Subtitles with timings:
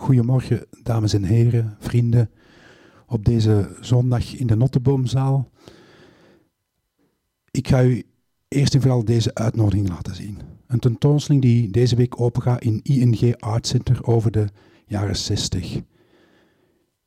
[0.00, 2.30] goedemorgen, dames en heren, vrienden,
[3.06, 5.50] op deze zondag in de Notteboomzaal.
[7.50, 8.04] Ik ga u
[8.48, 10.38] eerst en vooral deze uitnodiging laten zien.
[10.66, 14.46] Een tentoonstelling die deze week opengaat in ING Art Center over de
[14.86, 15.80] jaren 60.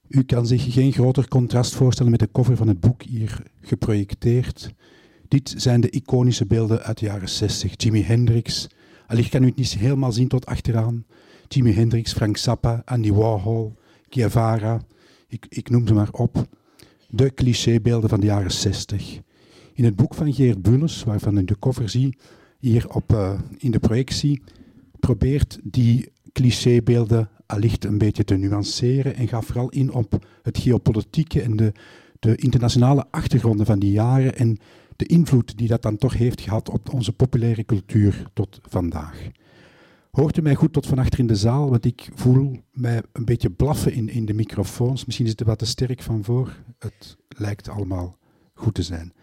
[0.08, 4.74] U kan zich geen groter contrast voorstellen met de cover van het boek hier geprojecteerd.
[5.28, 7.74] Dit zijn de iconische beelden uit de jaren 60.
[7.78, 8.68] Jimi Hendrix,
[9.08, 11.06] allicht kan u het niet helemaal zien tot achteraan.
[11.54, 13.74] Jimi Hendrix, Frank Zappa, Andy Warhol,
[14.10, 14.82] Guevara,
[15.28, 16.48] ik, ik noem ze maar op.
[17.10, 19.20] De clichébeelden van de jaren 60.
[19.74, 22.22] In het boek van Geert Bulles, waarvan u de cover ziet,
[22.60, 24.42] hier op, uh, in de projectie,
[25.00, 31.42] probeert die clichébeelden allicht een beetje te nuanceren en gaat vooral in op het geopolitieke
[31.42, 31.72] en de,
[32.20, 34.58] de internationale achtergronden van die jaren en
[34.96, 39.32] de invloed die dat dan toch heeft gehad op onze populaire cultuur tot vandaag.
[40.18, 41.70] Hoort u mij goed tot van achter in de zaal?
[41.70, 45.06] Want ik voel mij een beetje blaffen in, in de microfoons.
[45.06, 46.56] Misschien is het er wat te sterk van voor.
[46.80, 48.18] Het lijkt allemaal
[48.54, 49.14] goed te zijn.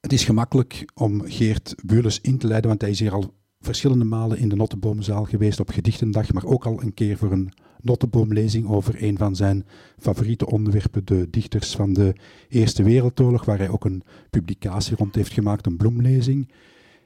[0.00, 4.04] Het is gemakkelijk om Geert Beules in te leiden, want hij is hier al verschillende
[4.04, 8.68] malen in de Notteboomzaal geweest op Gedichtendag, maar ook al een keer voor een Notteboomlezing
[8.68, 9.66] over een van zijn
[9.98, 12.14] favoriete onderwerpen, de dichters van de
[12.48, 16.48] Eerste Wereldoorlog, waar hij ook een publicatie rond heeft gemaakt, een bloemlezing.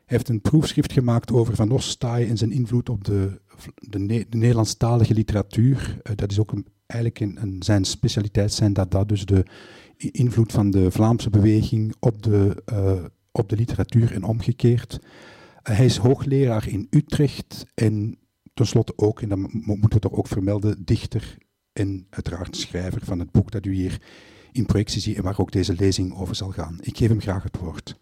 [0.09, 3.41] Heeft een proefschrift gemaakt over Van Ostaaij en zijn invloed op de,
[3.75, 6.01] de, de Nederlandstalige literatuur.
[6.03, 9.45] Uh, dat is ook een, eigenlijk een, zijn specialiteit, zijn dat, dat dus de
[9.97, 14.99] invloed van de Vlaamse beweging op de, uh, op de literatuur en omgekeerd.
[15.03, 18.19] Uh, hij is hoogleraar in Utrecht en
[18.55, 21.37] tenslotte ook, en dan moeten we toch ook vermelden, dichter
[21.73, 24.03] en uiteraard schrijver van het boek dat u hier
[24.53, 26.79] in projectie ziet en waar ook deze lezing over zal gaan.
[26.81, 27.99] Ik geef hem graag het woord.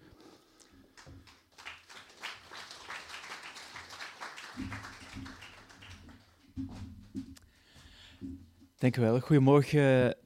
[8.79, 9.21] Dank u wel.
[9.21, 10.17] Goedemorgen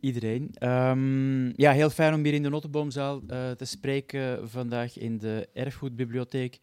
[0.00, 0.68] iedereen.
[0.68, 5.48] Um, ja, heel fijn om hier in de Notteboomzaal uh, te spreken vandaag in de
[5.52, 6.58] Erfgoedbibliotheek.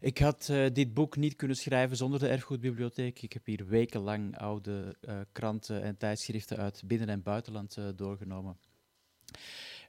[0.00, 3.22] Ik had uh, dit boek niet kunnen schrijven zonder de Erfgoedbibliotheek.
[3.22, 4.96] Ik heb hier wekenlang oude
[5.32, 8.56] kranten en tijdschriften uit binnen- en buitenland doorgenomen.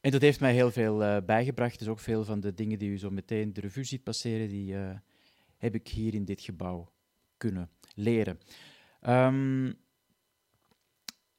[0.02, 1.80] En dat heeft mij heel veel bijgebracht.
[1.80, 4.76] Dus ook veel van de dingen die u zo meteen de revue ziet passeren, die
[5.58, 6.92] heb ik hier in dit gebouw
[7.38, 8.40] kunnen leren.
[9.08, 9.82] Um,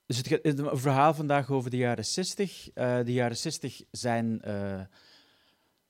[0.06, 2.70] dus het, verhaal vandaag over de jaren 60.
[2.74, 4.80] Uh, eh, de jaren 60 zijn uh,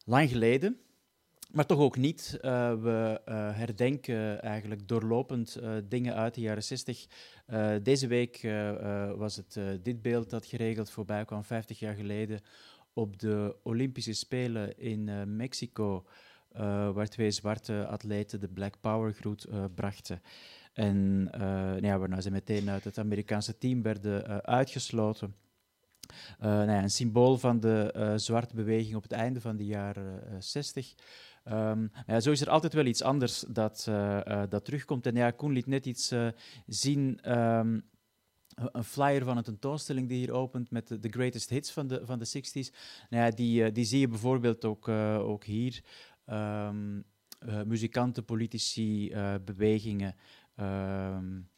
[0.04, 0.78] lang geleden,
[1.50, 2.38] maar toch ook niet.
[2.40, 3.20] Uh, we
[3.54, 5.58] herdenken eigenlijk doorlopend
[5.88, 7.06] dingen uit de jaren 60.
[7.82, 8.40] deze week
[9.16, 12.40] was het dit beeld dat geregeld voorbij kwam, 50 jaar geleden,
[12.92, 16.06] op de Olympische Spelen in Mexico,
[16.92, 20.22] waar twee zwarte atleten de Black Power groet brachten.
[20.74, 25.34] En uh, nou ja, waarna ze meteen uit het Amerikaanse team werden uh, uitgesloten.
[26.40, 30.42] Uh, nou ja, een symbool van de zwarte beweging op het einde van de jaren
[30.42, 30.94] 60.
[31.44, 33.90] Um, ja, zo is er altijd wel iets anders dat,
[34.48, 35.06] dat terugkomt.
[35.06, 36.12] En ja, Koen liet net iets
[36.66, 37.32] zien.
[37.32, 37.84] Um,
[38.54, 42.18] een flyer van een tentoonstelling die hier opent met de, greatest hits van de, van
[42.18, 42.74] de 60s.
[43.10, 45.82] Nou ja, die, die zie je bijvoorbeeld ook, ook hier.
[46.26, 47.04] Um,
[47.64, 49.14] muzikanten, politici,
[49.44, 50.14] bewegingen.
[50.60, 51.48] Um,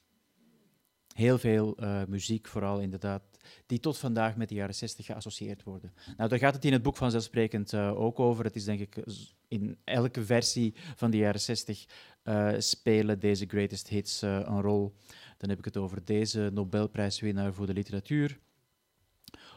[1.16, 3.22] heel veel uh, muziek, vooral inderdaad,
[3.66, 5.92] die tot vandaag met de jaren 60 geassocieerd worden.
[6.16, 8.44] Nou, daar gaat het in het boek vanzelfsprekend uh, ook over.
[8.44, 9.04] Het is denk ik
[9.48, 11.86] in elke versie van de jaren 60
[12.24, 14.94] uh, eh, spelen deze greatest hits een rol.
[15.36, 18.38] Dan heb ik het over deze Nobelprijswinnaar voor de literatuur,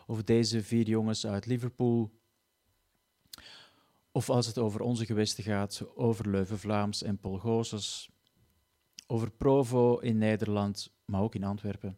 [0.07, 2.11] over deze vier jongens uit Liverpool,
[4.11, 8.09] of als het over onze gewesten gaat, over Leuven-Vlaams en Paul Gozes,
[9.11, 11.97] over Provo in Nederland, maar ook in Antwerpen.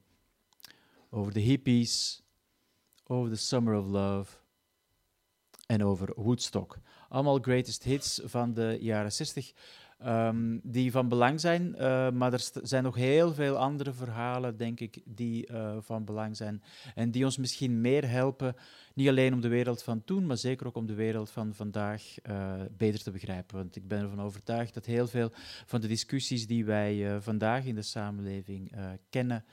[1.09, 2.23] Over de hippies,
[3.03, 4.37] over the Summer of Love
[5.65, 6.77] en over Woodstock.
[7.09, 9.51] Allemaal greatest hits van de jaren 60.
[10.05, 11.75] Um, die van belang zijn.
[11.77, 16.37] Uh, maar er zijn nog heel veel andere verhalen, denk ik, die uh, van belang
[16.37, 16.63] zijn.
[16.95, 18.55] En die ons misschien meer helpen,
[18.93, 22.03] niet alleen om de wereld van toen, maar zeker ook om de wereld van vandaag
[22.29, 23.57] uh, beter te begrijpen.
[23.57, 25.31] Want ik ben ervan overtuigd dat heel veel
[25.65, 28.71] van de discussies die wij vandaag in de samenleving
[29.09, 29.45] kennen,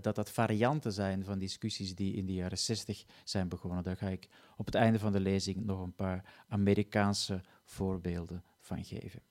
[0.00, 3.82] dat dat varianten zijn van discussies die in de jaren 60 zijn begonnen.
[3.82, 8.84] Daar ga ik op het einde van de lezing nog een paar Amerikaanse voorbeelden van
[8.84, 9.29] geven.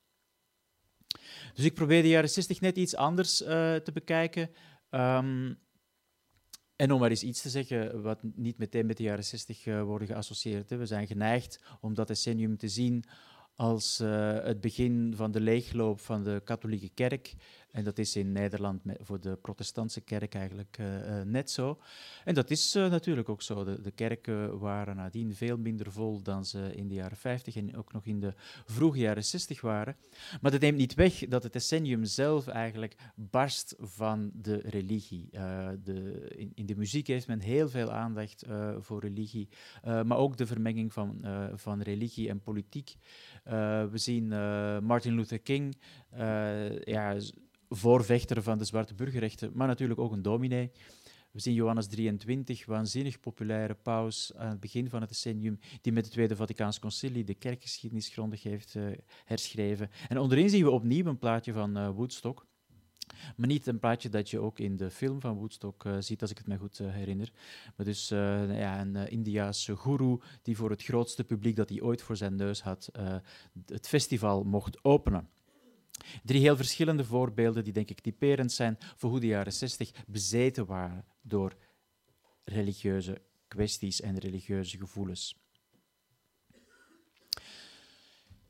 [1.53, 4.49] Dus ik probeer de jaren 60 net iets anders uh, te bekijken.
[4.89, 5.59] Um,
[6.75, 9.83] en om maar eens iets te zeggen wat niet meteen met de jaren 60 uh,
[9.83, 10.69] worden geassocieerd.
[10.69, 13.03] We zijn geneigd om dat decennium te zien
[13.55, 17.35] als uh, het begin van de leegloop van de katholieke kerk
[17.71, 21.79] En dat is in Nederland voor de protestantse kerk eigenlijk uh, net zo.
[22.25, 23.63] En dat is uh, natuurlijk ook zo.
[23.63, 27.75] De, de, kerken waren nadien veel minder vol dan ze in de jaren 50 en
[27.75, 28.33] ook nog in de
[28.65, 29.95] vroege jaren 60 waren.
[30.41, 35.29] Maar dat neemt niet weg dat het decennium zelf eigenlijk barst van de religie.
[35.83, 38.45] De, in, in, de muziek heeft men heel veel aandacht
[38.79, 39.49] voor religie,
[39.83, 42.95] maar ook de vermenging van, van religie en politiek.
[43.43, 44.27] we zien
[44.83, 45.77] Martin Luther King,
[46.83, 47.15] ja,
[47.69, 50.71] voorvechter van de zwarte burgerrechten, maar natuurlijk ook een dominee.
[51.31, 56.03] We zien Johannes 23, waanzinnig populaire paus aan het begin van het decennium, die met
[56.03, 59.89] het Tweede Vaticaans Concilie de kerkgeschiedenis grondig heeft uh, herschreven.
[60.07, 62.47] En onderin zien we opnieuw een plaatje van uh, Woodstock.
[63.35, 66.31] Maar niet een plaatje dat je ook in de film van Woodstock uh, ziet, als
[66.31, 67.31] ik het me goed herinner.
[67.75, 72.17] Maar dus ja, een Indiaanse guru die voor het grootste publiek dat hij ooit voor
[72.17, 72.89] zijn neus had,
[73.65, 75.29] het festival mocht openen.
[76.23, 80.65] Drie heel verschillende voorbeelden die denk ik typerend zijn voor hoe de jaren 60 bezeten
[80.65, 81.55] waren door
[82.43, 85.37] religieuze kwesties en religieuze gevoelens.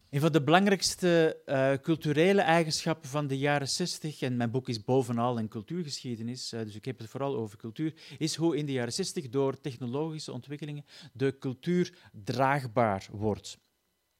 [0.09, 4.83] Een van de belangrijkste uh, culturele eigenschappen van de jaren 60, en mijn boek is
[4.83, 8.71] bovenal een cultuurgeschiedenis, uh, dus ik heb het vooral over cultuur, is hoe in de
[8.71, 13.57] jaren 60 door technologische ontwikkelingen de cultuur draagbaar wordt.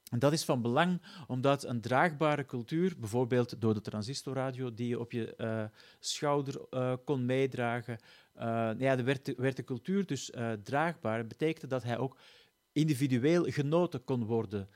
[0.09, 4.99] En dat is van belang omdat een draagbare cultuur, bijvoorbeeld door de transistorradio die je
[4.99, 5.63] op je uh,
[5.99, 7.99] schouder uh, kon meedragen,
[8.37, 10.31] uh, ja, de werd, de, werd, cultuur dus
[10.63, 11.27] draagbaar.
[11.27, 12.17] Betekende dat hij ook
[12.71, 14.69] individueel genoten kon worden.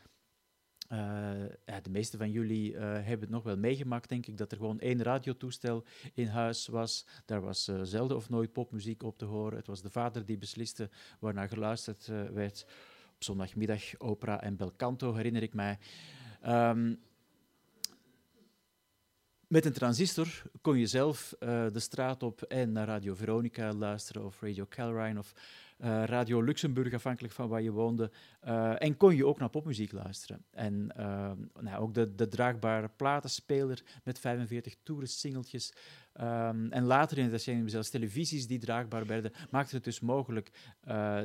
[1.65, 4.79] Ja, de meeste van jullie hebben het nog wel meegemaakt, denk ik, dat er gewoon
[4.79, 5.83] één radiotoestel
[6.13, 7.05] in huis was.
[7.25, 9.57] Daar was zelden of nooit popmuziek op te horen.
[9.57, 10.89] Het was de vader die besliste
[11.19, 12.65] waarnaar geluisterd werd
[13.23, 15.77] zondagmiddag opera en belcanto, herinner ik mij.
[16.47, 16.99] Um,
[19.47, 20.27] met een transistor
[20.61, 25.19] kon je zelf uh, de straat op en naar Radio Veronica luisteren of Radio Calrine
[25.19, 25.33] of
[25.83, 28.11] uh, Radio Luxemburg, afhankelijk van waar je woonde.
[28.47, 30.45] Uh, en kon je ook naar popmuziek luisteren.
[30.51, 30.91] En
[31.59, 35.73] nou, ook de, de draagbare platenspeler met 45 toerist-singeltjes
[36.21, 40.51] Um, en later in het decennium zelfs televisies die draagbaar werden, maakten het dus mogelijk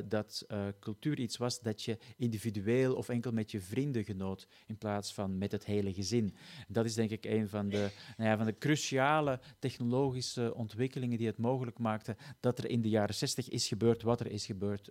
[0.05, 0.47] dat
[0.79, 5.37] cultuur iets was dat je individueel of enkel met je vrienden genoot, in plaats van
[5.37, 6.35] met het hele gezin.
[6.67, 11.27] Dat is denk ik een van de, nou ja, van de cruciale technologische ontwikkelingen die
[11.27, 14.89] het mogelijk maakten dat er in de jaren 60 is gebeurd wat er is gebeurd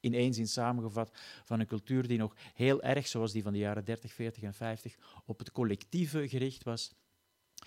[0.00, 1.10] in één zin samengevat,
[1.44, 4.54] van een cultuur die nog heel erg, zoals die van de jaren 30, 40 en
[4.54, 4.96] 50,
[5.26, 6.94] op het collectieve gericht was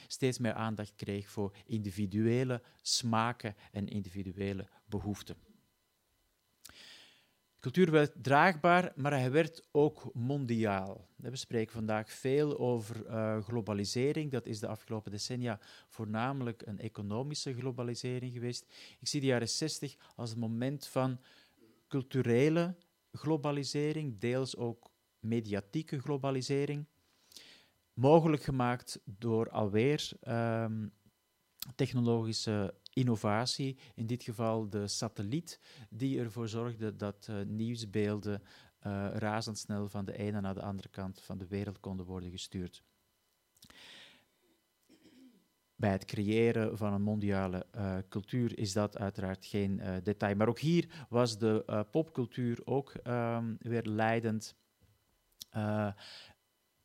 [0.08, 5.51] steeds meer aandacht kreeg voor individuele smaken en individuele behoeften.
[7.62, 11.08] Cultuur werd draagbaar, maar hij werd ook mondiaal.
[11.16, 14.32] We spreken vandaag veel over uh, globalisering.
[14.32, 18.66] Dat is de afgelopen decennia voornamelijk een economische globalisering geweest.
[19.00, 21.20] Ik zie de jaren 60 als het moment van
[21.88, 22.76] culturele
[23.12, 26.86] globalisering, deels ook mediatieke globalisering
[27.94, 30.94] mogelijk gemaakt door alweer um,
[31.76, 35.60] technologische innovatie, in dit geval de satelliet,
[35.90, 41.22] die ervoor zorgde dat uh, nieuwsbeelden uh, razendsnel van de ene naar de andere kant
[41.22, 42.84] van de wereld konden worden gestuurd.
[45.76, 50.36] Bij het creëren van een mondiale uh, cultuur is dat uiteraard geen detail.
[50.36, 54.56] Maar ook hier was de popcultuur ook um, weer leidend.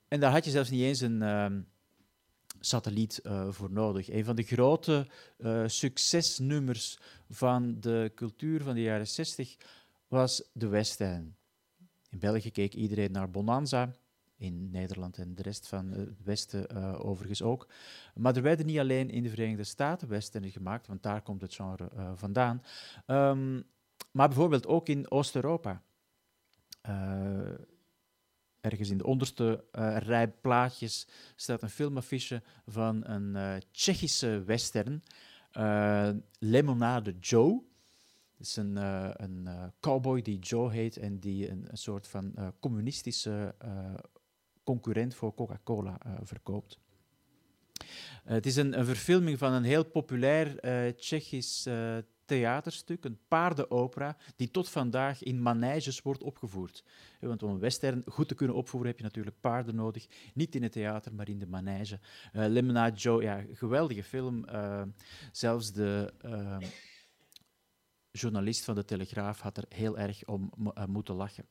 [0.08, 1.46] En daar had je zelfs niet eens een uh,
[2.66, 4.10] satelliet uh, voor nodig.
[4.10, 5.06] Een van de grote
[5.38, 6.98] uh, succesnummers
[7.30, 9.56] van de cultuur van de jaren 60
[10.08, 11.36] was de Western.
[12.10, 13.94] In België keek iedereen naar Bonanza.
[14.38, 17.68] In Nederland en de rest van het Westen uh, overigens ook.
[18.14, 21.54] Maar er werden niet alleen in de Verenigde Staten Western gemaakt, want daar komt het
[21.54, 22.62] genre vandaan.
[23.06, 23.64] Um,
[24.10, 25.82] maar bijvoorbeeld ook in Oost-Europa
[28.70, 31.06] ergens in de onderste uh, rij plaatjes
[31.36, 35.02] staat een filmaffiche van een uh, Tsjechische western,
[35.52, 37.62] uh, Lemonade Joe.
[38.36, 38.76] Het is een,
[39.22, 39.48] een
[39.80, 43.54] cowboy die Joe heet en die een, een soort van communistische
[44.64, 46.78] concurrent voor Coca-Cola verkoopt.
[48.24, 50.60] het is een, een, verfilming van een heel populair
[50.96, 51.66] Tsjechisch
[52.26, 56.84] theaterstuk, een paardenopera, die tot vandaag in maneges wordt opgevoerd.
[57.20, 60.06] Want om een western goed te kunnen opvoeren heb je natuurlijk paarden nodig.
[60.34, 61.98] Niet in het theater, maar in de manege.
[62.32, 64.44] Uh, Lemonade Joe, ja, geweldige film.
[64.48, 64.82] Uh,
[65.32, 66.56] zelfs de uh,
[68.16, 70.52] journalist van de Telegraaf had er heel erg om
[70.86, 71.44] moeten lachen.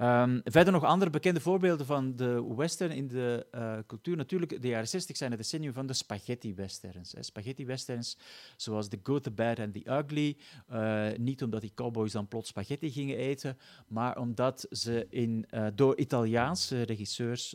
[0.00, 4.16] Um, verder nog andere bekende voorbeelden van de western in de uh, cultuur.
[4.16, 7.14] Natuurlijk, de jaren 60 zijn het decennium van de spaghetti-westerns.
[7.20, 8.18] Spaghetti-westerns
[8.56, 10.36] zoals The Good, The Bad and The Ugly.
[10.72, 15.96] Uh, niet omdat die cowboys dan plots spaghetti gingen eten, maar omdat ze in, door
[15.98, 17.54] Italiaanse regisseurs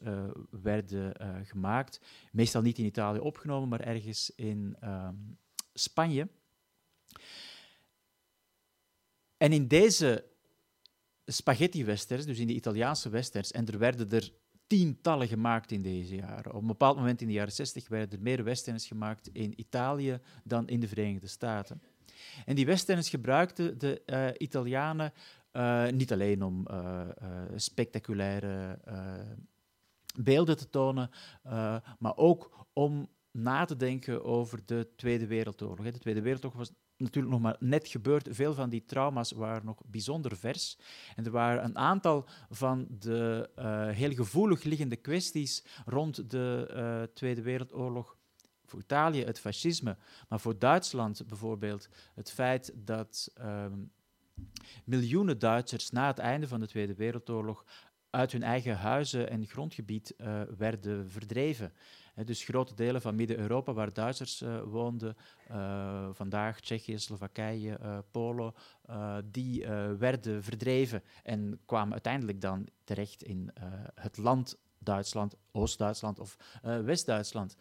[0.50, 2.00] werden gemaakt.
[2.32, 5.38] Meestal niet in Italië opgenomen, maar ergens in um,
[5.74, 6.28] Spanje.
[9.44, 10.26] En in deze
[11.26, 14.32] spaghetti-westerns, dus in de Italiaanse westerns, en er werden er
[14.68, 16.54] tientallen gemaakt in deze jaren.
[16.54, 20.20] Op een bepaald moment in de jaren 60 werden er meer westerns gemaakt in Italië
[20.44, 21.82] dan in de Verenigde Staten.
[22.46, 25.14] En die westerns gebruikten de uh, Italianen
[25.54, 27.08] uh, niet alleen om uh,
[27.56, 28.80] spectaculaire
[30.18, 31.10] beelden te tonen,
[32.00, 35.92] maar ook om na te denken over de Tweede Wereldoorlog.
[35.92, 38.28] De Tweede Wereldoorlog was natuurlijk nog maar net gebeurd.
[38.32, 40.78] Veel van die trauma's waren nog bijzonder vers.
[41.16, 47.04] En er waren een aantal van de uh, heel gevoelig liggende kwesties rond de uh,
[47.14, 48.18] Tweede Wereldoorlog.
[48.66, 49.98] Voor Italië het fascisme,
[50.30, 53.92] maar voor Duitsland bijvoorbeeld het feit dat um,
[54.86, 57.66] miljoenen Duitsers na het einde van de Tweede Wereldoorlog
[58.10, 61.74] uit hun eigen huizen en grondgebied uh, werden verdreven
[62.26, 65.16] dus grote delen van Midden-Europa, waar Duitsers uh, woonden,
[65.52, 68.54] uh, vandaag Tsjechië, Slowakije, uh, Polen,
[69.32, 69.68] die
[69.98, 73.52] werden verdreven en kwamen uiteindelijk dan terecht in
[73.96, 77.56] het land Duitsland, Oost-Duitsland of West-Duitsland.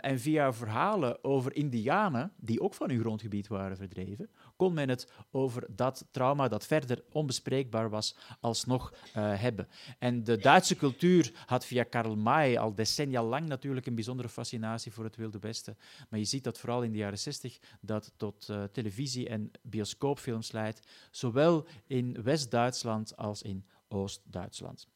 [0.00, 5.06] En via verhalen over Indianen, die ook van hun grondgebied waren verdreven, kon men het
[5.30, 9.68] over dat trauma dat verder onbespreekbaar was, alsnog uh, hebben.
[9.98, 14.92] En de Duitse cultuur had via Karl May al decennia lang natuurlijk een bijzondere fascinatie
[14.92, 15.78] voor het Wilde Westen.
[16.08, 20.80] Maar je ziet dat vooral in de jaren 60 dat tot televisie- en bioscoopfilms leidt,
[21.10, 24.88] zowel in West-Duitsland als in Oost-Duitsland.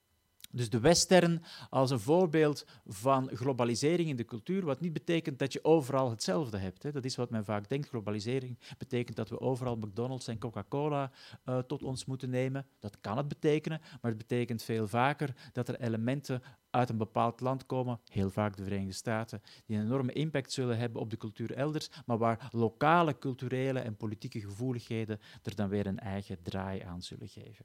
[0.54, 5.52] Dus de western als een voorbeeld van globalisering in de cultuur, wat niet betekent dat
[5.52, 6.82] je overal hetzelfde hebt.
[6.82, 6.92] Hè.
[6.92, 7.88] Dat is wat men vaak denkt.
[7.88, 11.10] Globalisering betekent dat we overal McDonald's en Coca-Cola
[11.44, 12.66] uh, tot ons moeten nemen.
[12.78, 17.40] Dat kan het betekenen, maar het betekent veel vaker dat er elementen uit een bepaald
[17.40, 21.16] land komen, heel vaak de Verenigde Staten, die een enorme impact zullen hebben op de
[21.16, 26.80] cultuur elders, maar waar lokale culturele en politieke gevoeligheden er dan weer een eigen draai
[26.80, 27.64] aan zullen geven.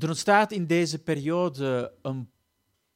[0.00, 2.30] Er ontstaat in deze periode een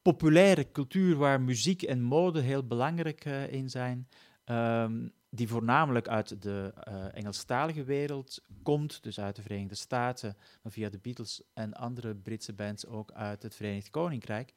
[0.01, 4.07] populaire cultuur waar muziek en mode heel belangrijk uh, in zijn,
[4.45, 10.71] um, die voornamelijk uit de uh, Engelstalige wereld komt, dus uit de Verenigde Staten, maar
[10.71, 14.53] via de Beatles en andere Britse bands ook uit het Verenigd Koninkrijk.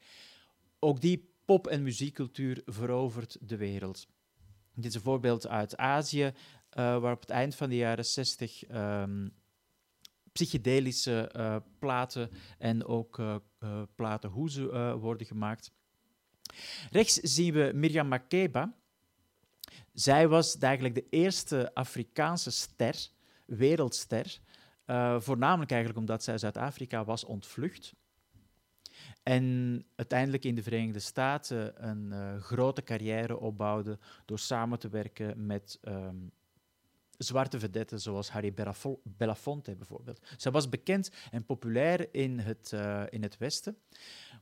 [0.79, 4.07] Ook die pop- en muziekcultuur verovert de wereld.
[4.73, 6.33] Dit is een voorbeeld uit Azië, uh,
[6.73, 9.33] waar op het eind van de jaren 60 um,
[10.39, 15.71] psychedelische uh, platen en ook uh, uh, platen hoezen worden gemaakt.
[16.91, 18.73] Rechts zien we Miriam Makeba.
[19.93, 23.09] Zij was eigenlijk de eerste Afrikaanse ster,
[23.45, 24.39] wereldster,
[25.17, 27.93] voornamelijk eigenlijk omdat zij Zuid-Afrika was ontvlucht.
[29.23, 35.79] En uiteindelijk in de Verenigde Staten een grote carrière opbouwde door samen te werken met
[35.81, 36.31] um,
[37.19, 38.53] zwarte vedetten zoals Harry
[39.03, 40.19] Belafonte bijvoorbeeld.
[40.37, 43.77] Zij was bekend en populair in het, uh, in het Westen.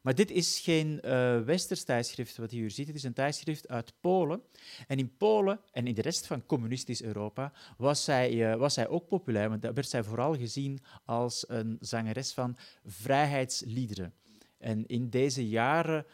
[0.01, 2.87] Maar dit is geen uh, westers tijdschrift wat je hier ziet.
[2.87, 4.41] Het is een tijdschrift uit Polen.
[4.87, 8.87] En in Polen en in de rest van communistisch Europa was zij, uh, was zij
[8.87, 9.49] ook populair.
[9.49, 14.13] Want daar werd zij vooral gezien als een zangeres van vrijheidsliederen.
[14.57, 16.05] En in deze jaren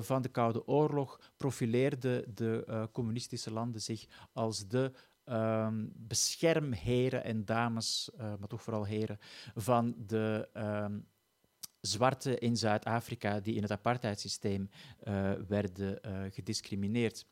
[0.00, 4.92] van de Koude Oorlog profileerden de communistische landen zich als de
[5.26, 9.18] um, beschermheren en dames, uh, maar toch vooral heren,
[9.54, 11.06] van de um,
[11.80, 14.70] zwarte in Zuid-Afrika die in het apartheidssysteem
[15.04, 17.26] uh, werden uh, gediscrimineerd.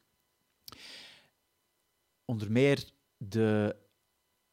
[2.25, 2.85] Onder meer
[3.17, 3.77] de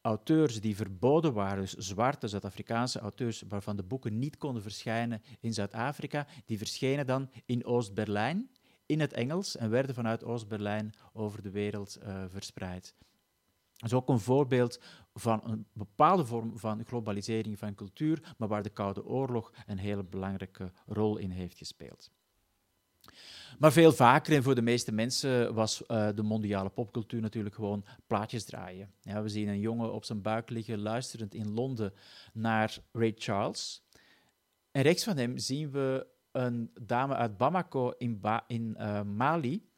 [0.01, 5.53] auteurs die verboden waren, dus zwarte Zuid-Afrikaanse auteurs waarvan de boeken niet konden verschijnen in
[5.53, 8.51] Zuid-Afrika, die verschenen dan in Oost-Berlijn
[8.86, 12.95] in het Engels en werden vanuit Oost-Berlijn over de wereld verspreid.
[13.81, 14.79] Is ook een voorbeeld
[15.13, 20.03] van een bepaalde vorm van globalisering van cultuur, maar waar de Koude Oorlog een hele
[20.03, 22.11] belangrijke rol in heeft gespeeld.
[23.59, 27.85] Maar veel vaker en voor de meeste mensen was uh, de mondiale popcultuur natuurlijk gewoon
[28.07, 28.93] plaatjes draaien.
[29.01, 31.93] Ja, we zien een jongen op zijn buik liggen luisterend in Londen
[32.33, 33.83] naar Ray Charles.
[34.71, 39.71] En rechts van hem zien we een dame uit Bamako in, in uh, Mali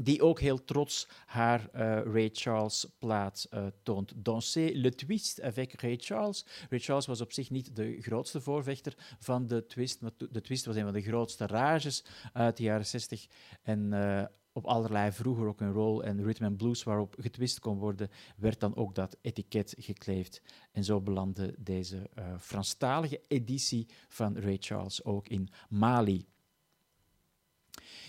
[0.00, 1.80] die ook heel trots haar uh,
[2.12, 4.12] Ray Charles plaat uh, toont.
[4.16, 6.46] Danser le twist avec Ray Charles.
[6.70, 10.64] Ray Charles was op zich niet de grootste voorvechter van de twist, maar de twist
[10.64, 13.26] was een van de grootste rages uit de jaren 60
[13.62, 17.78] en uh, op allerlei vroeger ook een roll en rhythm and blues waarop getwist kon
[17.78, 20.42] worden, werd dan ook dat etiket gekleefd.
[20.72, 26.26] En zo belandde deze Franstalige editie van Ray Charles ook in Mali.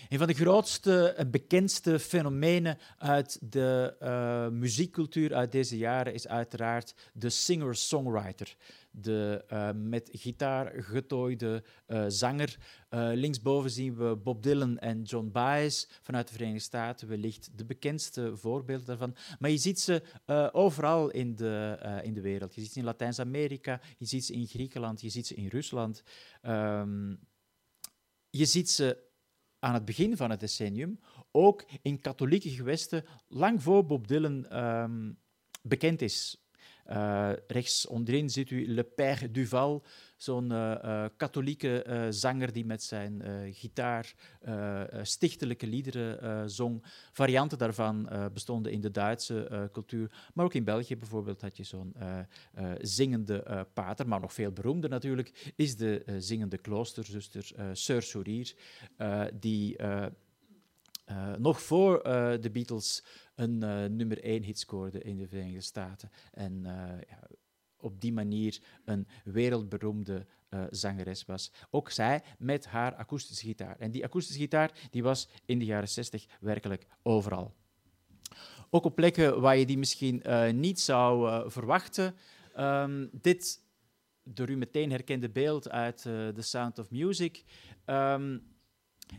[0.08, 6.28] Een van de grootste en bekendste fenomenen uit de uh, muziekcultuur uit deze jaren is
[6.28, 8.56] uiteraard de singer-songwriter.
[8.92, 11.64] De uh, met gitaar getooide
[12.08, 12.56] zanger.
[12.90, 18.36] linksboven zien we Bob Dylan en John Baez vanuit de Verenigde Staten, wellicht de bekendste
[18.36, 19.16] voorbeelden daarvan.
[19.38, 20.02] Maar je ziet ze
[20.52, 22.54] overal in de, in de wereld.
[22.54, 26.02] Je ziet ze in Latijns-Amerika, je ziet ze in Griekenland, je ziet ze in Rusland.
[26.42, 27.18] Um,
[28.30, 29.08] je ziet ze
[29.60, 31.00] aan het begin van het decennium,
[31.30, 35.18] ook in katholieke gewesten, lang voor Bob Dylan um,
[35.62, 36.44] bekend is.
[36.90, 39.82] Uh, rechts onderin ziet u Le Père Duval,
[40.16, 44.14] zo'n uh, uh, katholieke zanger die met zijn gitaar
[45.02, 46.84] stichtelijke liederen zong.
[47.12, 51.94] Varianten daarvan bestonden in de Duitse cultuur, maar ook in België bijvoorbeeld had je zo'n
[52.80, 58.54] zingende pater, maar nog veel beroemder natuurlijk is de zingende kloosterzuster Sœur Sourier,
[59.34, 59.76] die
[61.38, 62.02] nog voor
[62.40, 66.10] de Beatles een uh, nummer 1 hit scoorde in de Verenigde Staten.
[66.32, 66.62] En
[67.08, 67.28] ja,
[67.76, 70.26] op die manier een wereldberoemde
[70.70, 71.52] zangeres was.
[71.70, 73.78] Ook zij met haar akoestische gitaar.
[73.78, 77.54] En die akoestische gitaar die was in de jaren 60 werkelijk overal.
[78.70, 80.22] Ook op plekken waar je die misschien
[80.60, 82.14] niet zou verwachten.
[82.58, 83.62] Um, dit
[84.24, 87.44] door u meteen herkende beeld uit The Sound of Music.
[87.86, 88.42] Um,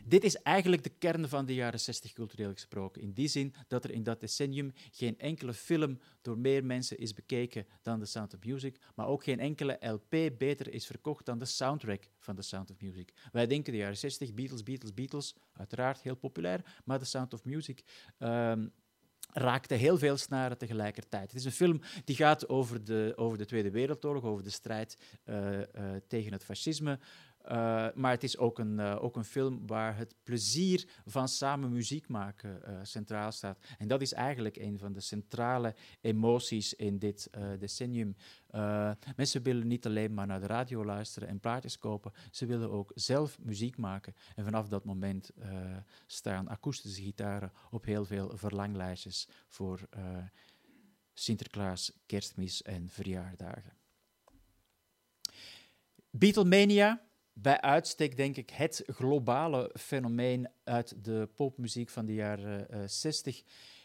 [0.04, 3.02] dit is eigenlijk de kern van de jaren 60 cultureel gesproken.
[3.02, 7.14] In die zin dat er in dat decennium geen enkele film door meer mensen is
[7.14, 11.38] bekeken dan The Sound of Music, maar ook geen enkele LP beter is verkocht dan
[11.38, 13.12] de soundtrack van The Sound of Music.
[13.32, 17.44] Wij denken de jaren 60, Beatles, Beatles, Beatles, uiteraard heel populair, maar The Sound of
[17.44, 17.82] Music
[18.18, 18.72] um,
[19.32, 21.30] raakte heel veel snaren tegelijkertijd.
[21.30, 24.98] Het is een film die gaat over de, over de Tweede Wereldoorlog, over de strijd
[25.24, 25.64] uh, uh,
[26.08, 26.98] tegen het fascisme.
[27.44, 31.72] Uh, maar het is ook een, uh, ook een film waar het plezier van samen
[31.72, 33.58] muziek maken uh, centraal staat.
[33.78, 38.16] En dat is eigenlijk een van de centrale emoties in dit decennium.
[39.16, 42.92] mensen willen niet alleen maar naar de radio luisteren en plaatjes kopen, ze willen ook
[42.94, 44.14] zelf muziek maken.
[44.34, 45.30] En vanaf dat moment
[46.06, 49.88] staan akoestische gitaren op heel veel verlanglijstjes voor
[51.12, 53.72] Sinterklaas, kerstmis en verjaardagen.
[56.10, 62.82] Beatlemania bij uitstek, denk ik, het globale fenomeen uit de popmuziek van de jaren uh,
[62.82, 63.42] eh, 60.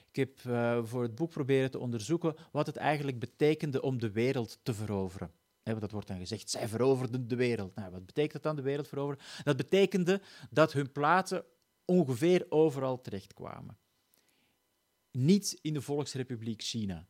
[0.10, 4.12] Ik heb uh, voor het boek proberen te onderzoeken wat het eigenlijk betekende om de
[4.12, 5.32] wereld te veroveren.
[5.64, 7.76] dat wordt dan gezegd, zij veroverden de wereld.
[7.76, 9.24] Nou, wat betekent dat dan, de wereld veroveren?
[9.44, 11.44] Dat betekende dat hun platen
[11.86, 13.78] ongeveer overal terechtkwamen.
[15.12, 17.08] Niet in de Volksrepubliek China.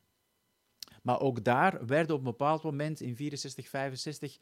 [1.01, 4.37] Maar ook daar werden op een bepaald moment in 64, 65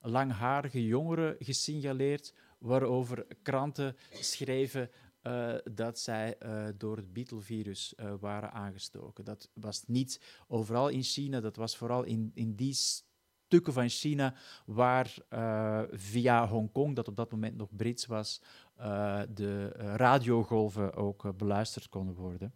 [0.00, 4.90] langharige jongeren gesignaleerd, waarover kranten schreven
[5.22, 9.24] uh, dat zij uh, door het Beetle-virus uh, waren aangestoken.
[9.24, 14.34] Dat was niet overal in China, dat was vooral in, in die stukken van China
[14.66, 15.16] waar
[15.90, 18.42] via Hongkong, dat op dat moment nog Brits was,
[19.28, 22.54] de radiogolven ook beluisterd konden worden.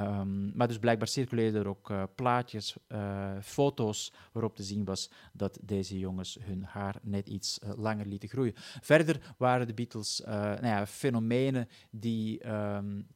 [0.00, 5.10] Um, maar dus blijkbaar circuleerden er ook uh, plaatjes, uh, foto's waarop te zien was
[5.32, 8.52] dat deze jongens hun haar net iets uh, langer lieten groeien.
[8.80, 13.06] Verder waren de Beatles nou ja, fenomenen die um,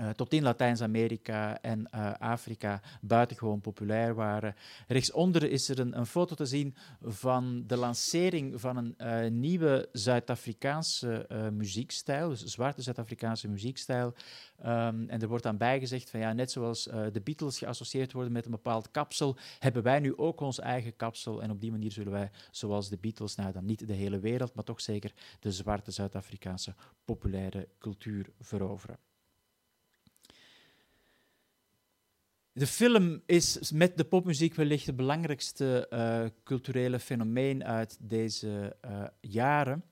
[0.00, 4.54] uh, tot in Latijns-Amerika en uh, Afrika buitengewoon populair waren.
[4.88, 9.88] Rechtsonder is er een, een, foto te zien van de lancering van een uh, nieuwe
[9.92, 14.14] Zuid-Afrikaanse muziekstijl, dus zwarte Zuid-Afrikaanse muziekstijl.
[14.60, 18.44] Um, en er wordt dan bijgezegd van ja, net zoals de Beatles geassocieerd worden met
[18.44, 21.42] een bepaald kapsel, hebben wij nu ook ons eigen kapsel.
[21.42, 24.54] En op die manier zullen wij, zoals de Beatles, nou dan niet de hele wereld,
[24.54, 26.74] maar toch zeker de zwarte Zuid-Afrikaanse
[27.04, 29.11] populaire cultuur veroveren.
[32.54, 39.04] De film is met de popmuziek wellicht het belangrijkste uh, culturele fenomeen uit deze uh,
[39.20, 39.84] jaren.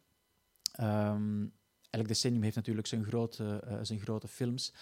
[0.81, 1.53] Um,
[1.90, 4.75] elk decennium heeft natuurlijk zijn grote, uh, zijn grote films.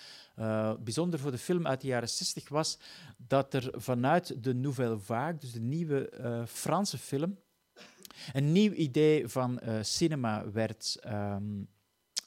[0.80, 2.78] bijzonder voor de film uit de jaren 60 was
[3.16, 6.10] dat er vanuit de Nouvelle Vague, dus de nieuwe
[6.48, 7.38] Franse film,
[8.32, 11.68] een nieuw idee van cinema werd um,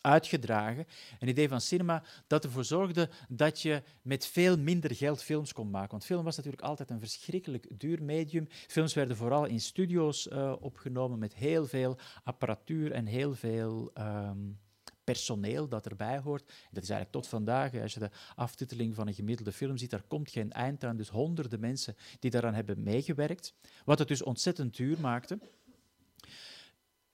[0.01, 0.85] uitgedragen.
[1.19, 5.69] Een idee van cinema dat ervoor zorgde dat je met veel minder geld films kon
[5.69, 5.91] maken.
[5.91, 8.47] Want film was natuurlijk altijd een verschrikkelijk duur medium.
[8.49, 13.91] Films werden vooral in studio's uh, opgenomen met heel veel apparatuur en heel veel.
[13.97, 14.59] Um,
[15.03, 16.43] personeel dat erbij hoort.
[16.45, 20.03] Dat is eigenlijk tot vandaag, als je de aftiteling van een gemiddelde film ziet, daar
[20.07, 20.97] komt geen eind aan.
[20.97, 23.53] Dus honderden mensen die daaraan hebben meegewerkt.
[23.85, 25.39] Wat het dus ontzettend duur maakte.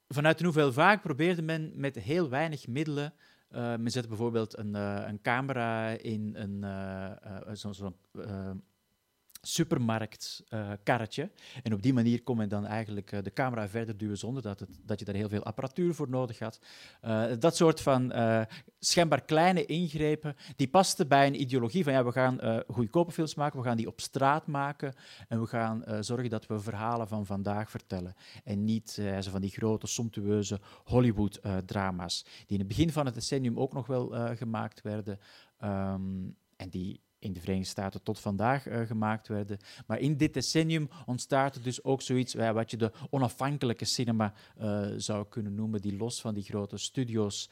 [0.08, 3.14] Vanuit hoeveel vaak probeerde men met heel weinig middelen
[3.52, 7.98] uh, men zet bijvoorbeeld een, uh, een camera in een zo'n zo
[9.42, 11.24] supermarktkarretje.
[11.24, 14.44] Uh, en op die manier kon men dan eigenlijk uh, de camera verder duwen zonder
[14.44, 16.60] dat, het, dat je daar heel veel apparatuur voor nodig had.
[17.06, 18.14] Uh, dat soort van
[18.80, 23.60] schijnbaar kleine ingrepen, die pasten bij een ideologie van ja, we gaan goedkope films maken,
[23.60, 24.94] we gaan die op straat maken
[25.28, 28.16] en we gaan zorgen dat we verhalen van vandaag vertellen.
[28.44, 33.74] En niet van die grote, somptueuze Hollywood-drama's, die in het begin van het decennium ook
[33.74, 35.20] nog wel gemaakt werden.
[35.64, 39.58] Um, en die in de Verenigde Staten tot vandaag uh, gemaakt werden.
[39.88, 44.34] Maar in dit decennium ontstaat er dus ook zoiets uh, wat je de onafhankelijke cinema
[44.62, 47.50] uh, zou kunnen noemen, die los van die grote studio's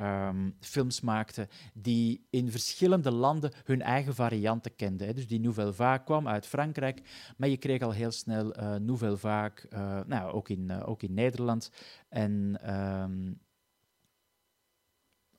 [0.00, 5.06] um, films maakten, die in verschillende landen hun eigen varianten kenden.
[5.06, 5.12] Hè.
[5.12, 7.02] Dus die Nouvelle Vague kwam uit Frankrijk,
[7.36, 9.68] maar je kreeg al heel snel Nouvelle Vague,
[10.06, 11.70] nou, ook, in, ook in Nederland
[12.08, 13.40] en um,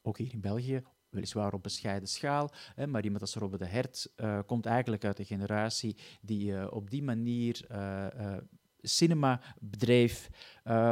[0.01, 0.83] ook hier in België,
[1.17, 5.17] weliswaar op bescheiden schaal, hè, maar iemand als Robert de Hert uh, komt eigenlijk uit
[5.17, 8.38] de generatie die uh, op die manier uh,
[8.82, 10.30] cinema bedreef.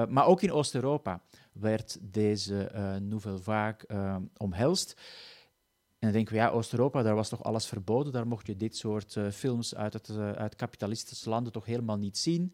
[0.09, 3.79] maar ook in Oost-Europa werd deze nouvelle vague
[4.37, 4.93] omhelst.
[5.99, 8.77] En dan denken we, ja, Oost-Europa, daar was toch alles verboden, daar mocht je dit
[8.77, 12.53] soort films uit, het, uit kapitalistische landen toch helemaal niet zien.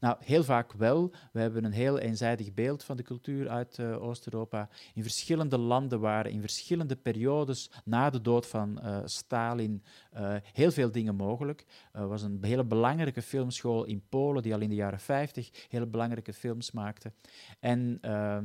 [0.00, 1.12] Nou, heel vaak wel.
[1.32, 4.68] We hebben een heel eenzijdig beeld van de cultuur uit uh, Oost-Europa.
[4.94, 9.82] In verschillende landen waren in verschillende periodes na de dood van uh, Stalin
[10.14, 11.64] uh, heel veel dingen mogelijk.
[11.92, 15.86] Er was een hele belangrijke filmschool in Polen die al in de jaren 50 hele
[15.86, 17.12] belangrijke films maakte.
[17.60, 18.44] En ehm,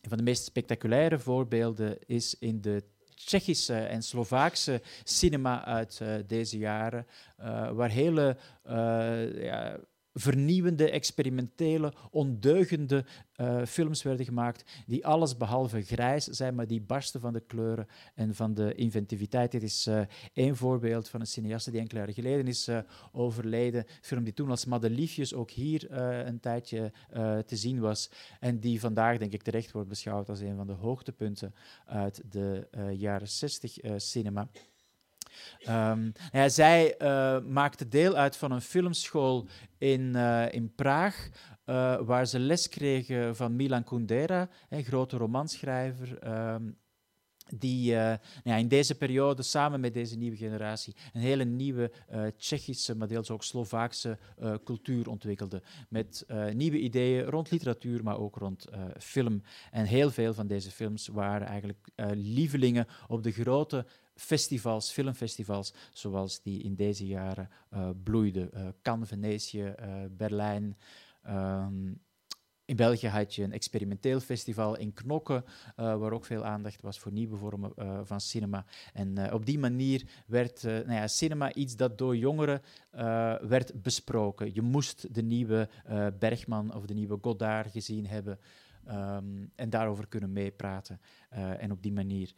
[0.00, 6.58] een van de meest spectaculaire voorbeelden is in de Tsjechische en Slovaakse cinema uit deze
[6.58, 7.06] jaren,
[7.72, 8.36] waar hele
[9.34, 9.78] ja,
[10.14, 13.04] vernieuwende, experimentele, ondeugende
[13.36, 17.86] uh, films werden gemaakt die alles behalve grijs zijn, maar die barsten van de kleuren
[18.14, 19.50] en van de inventiviteit.
[19.50, 20.00] Dit is uh,
[20.32, 22.78] één voorbeeld van een cineaste die enkele jaren geleden is uh,
[23.12, 23.84] overleden.
[24.00, 25.92] Film die toen als Madeliefjes ook hier
[26.26, 26.92] een tijdje
[27.46, 30.72] te zien was en die vandaag, denk ik, terecht wordt beschouwd als een van de
[30.72, 31.54] hoogtepunten
[31.86, 34.48] uit de jaren 60 cinema.
[35.68, 39.46] Um, ja, zij uh, maakte deel uit van een filmschool
[39.78, 41.28] in, uh, in Praag,
[41.66, 46.28] uh, waar ze les kregen van Milan Kundera, een grote romanschrijver.
[46.52, 46.80] Um,
[47.56, 51.92] die nou ja, in deze periode samen met deze nieuwe generatie een hele nieuwe
[52.36, 54.18] Tsjechische, maar deels ook Slovaakse
[54.64, 55.62] cultuur ontwikkelde.
[55.88, 58.66] Met nieuwe ideeën rond literatuur, maar ook rond
[58.98, 59.42] film.
[59.70, 63.86] En heel veel van deze films waren eigenlijk lievelingen op de grote
[64.22, 68.50] festivals, filmfestivals, zoals die in deze jaren uh, bloeiden.
[68.54, 70.76] Uh, Cannes, Venetië, uh, Berlijn.
[71.28, 72.00] Um,
[72.64, 75.44] in België had je een experimenteel festival in Knokke,
[75.76, 77.72] waar ook veel aandacht was voor nieuwe vormen
[78.06, 78.64] van cinema.
[78.92, 82.62] En op die manier werd nou ja, cinema iets dat door jongeren
[83.48, 84.54] werd besproken.
[84.54, 85.68] Je moest de nieuwe
[86.18, 88.38] Bergman of de nieuwe Godard gezien hebben.
[88.88, 91.00] Um, en daarover kunnen meepraten.
[91.58, 92.34] en op die manier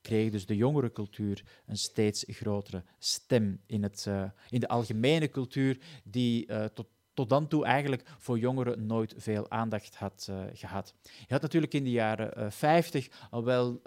[0.00, 5.28] kreeg dus de jongere cultuur een steeds grotere stem in, het, uh, in de algemene
[5.28, 10.42] cultuur, die uh, tot, tot dan toe eigenlijk voor jongeren nooit veel aandacht had uh,
[10.52, 10.94] gehad.
[11.02, 13.80] Je had natuurlijk in de jaren 50 al wel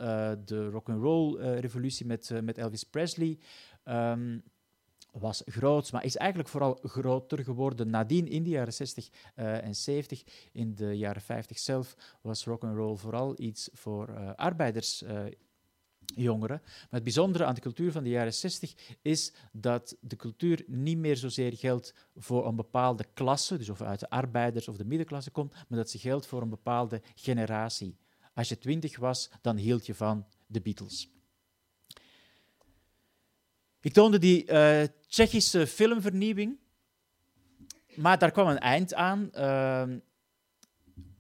[0.45, 3.38] de rock'n'roll revolutie met, met Elvis Presley.
[3.86, 4.43] Um,
[5.12, 9.76] was groot, maar is eigenlijk vooral groter geworden nadien in de jaren 60 uh, en
[9.76, 10.23] 70.
[10.52, 15.04] In de jaren 50 zelf was rock'n'roll vooral iets voor arbeiders.
[15.04, 15.26] Uh,
[16.15, 16.62] jongeren.
[16.63, 20.97] Maar het bijzondere aan de cultuur van de jaren 60 is dat de cultuur niet
[20.97, 25.32] meer zozeer geldt voor een bepaalde klasse, dus of uit de arbeiders of de middenklasse
[25.32, 27.97] komt, maar dat ze geldt voor een bepaalde generatie.
[28.34, 31.10] Als je twintig was, dan hield je van de Beatles.
[33.82, 36.58] Ik toonde die uh, Tsjechische filmvernieuwing,
[37.95, 39.30] maar daar kwam een eind aan.
[39.34, 39.84] Uh,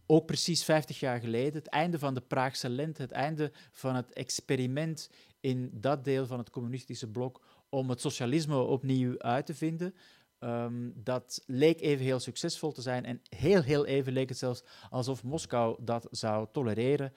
[0.05, 4.13] ook precies 50 jaar geleden, het einde van de Praagse lente, het einde van het
[4.13, 9.95] experiment in dat deel van het communistische blok om het socialisme opnieuw uit te vinden.
[10.39, 14.63] Um, dat leek even heel succesvol te zijn en heel, heel even leek het zelfs
[14.89, 17.13] alsof Moskou dat zou tolereren.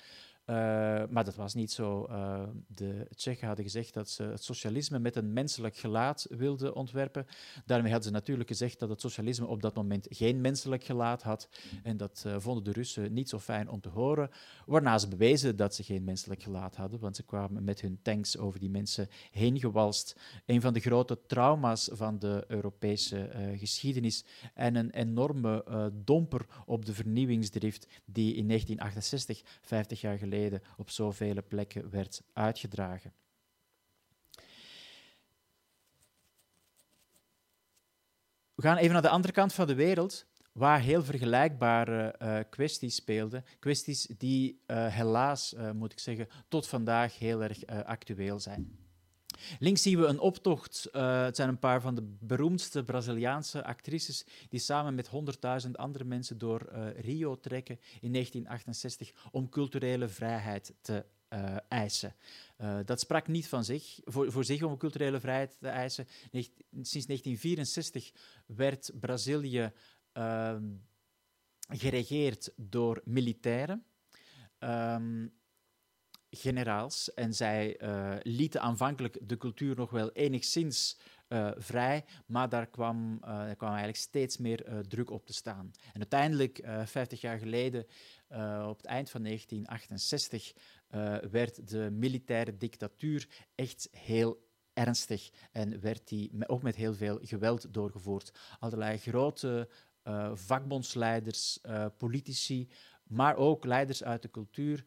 [1.10, 2.06] Maar dat was niet zo.
[2.66, 7.26] de Tsjechen hadden gezegd dat ze het socialisme met een menselijk gelaat wilden ontwerpen.
[7.66, 11.48] Daarmee hadden ze natuurlijk gezegd dat het socialisme op dat moment geen menselijk gelaat had.
[11.82, 14.30] En dat vonden de Russen niet zo fijn om te horen.
[14.66, 18.38] Waarna ze bewezen dat ze geen menselijk gelaat hadden, want ze kwamen met hun tanks
[18.38, 20.16] over die mensen heen gewalst.
[20.46, 25.64] Een van de grote trauma's van de Europese geschiedenis en een enorme
[26.04, 30.34] domper op de vernieuwingsdrift die in 1968, 50 jaar geleden,
[30.76, 33.12] op zoveel plekken werd uitgedragen.
[38.54, 42.94] We gaan even naar de andere kant van de wereld, waar heel vergelijkbare uh, kwesties
[42.94, 43.44] speelden.
[43.58, 48.85] Kwesties die uh, helaas, moet ik zeggen, tot vandaag heel erg actueel zijn.
[49.58, 50.88] Links zien we een optocht.
[50.92, 55.10] Uh, het zijn een paar van de beroemdste Braziliaanse actrices die samen met
[55.64, 62.14] 100.000 andere mensen door uh, Rio trekken in 1968 om culturele vrijheid te uh, eisen.
[62.84, 66.06] dat sprak niet van zich, voor, voor zich om culturele vrijheid te eisen.
[66.70, 68.12] sinds 1964
[68.46, 69.72] werd Brazilië
[70.12, 70.64] ehm,
[71.68, 73.84] geregeerd door militairen.
[74.58, 75.32] Um,
[76.36, 77.14] generaals.
[77.14, 83.20] En zij uh, lieten aanvankelijk de cultuur nog wel enigszins uh, vrij, maar daar kwam,
[83.24, 85.70] uh, kwam eigenlijk steeds meer druk op te staan.
[85.92, 87.86] En uiteindelijk, 50 jaar geleden,
[88.68, 90.52] op het eind van 1968,
[91.30, 97.74] werd de militaire dictatuur echt heel ernstig en werd die ook met heel veel geweld
[97.74, 98.32] doorgevoerd.
[98.58, 99.68] Allerlei grote
[100.34, 101.60] vakbondsleiders,
[101.96, 102.68] politici,
[103.06, 104.84] maar ook leiders uit de cultuur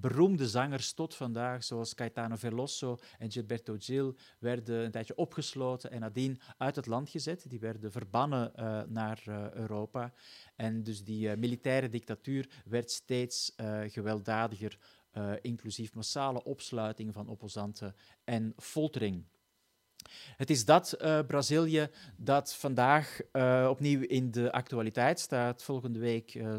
[0.00, 6.00] beroemde zangers tot vandaag, zoals Caetano Veloso en Gilberto Gil, werden een tijdje opgesloten en
[6.00, 7.48] nadien uit het land gezet.
[7.48, 10.12] Die werden verbannen uh, naar uh, Europa.
[10.56, 13.52] En dus die uh, militaire dictatuur werd steeds
[13.86, 14.78] gewelddadiger,
[15.40, 19.24] inclusief massale opsluiting van opposanten en foltering.
[20.36, 25.62] Het is dat uh, Brazilië dat vandaag uh, opnieuw in de actualiteit staat.
[25.62, 26.56] Volgende week, uh,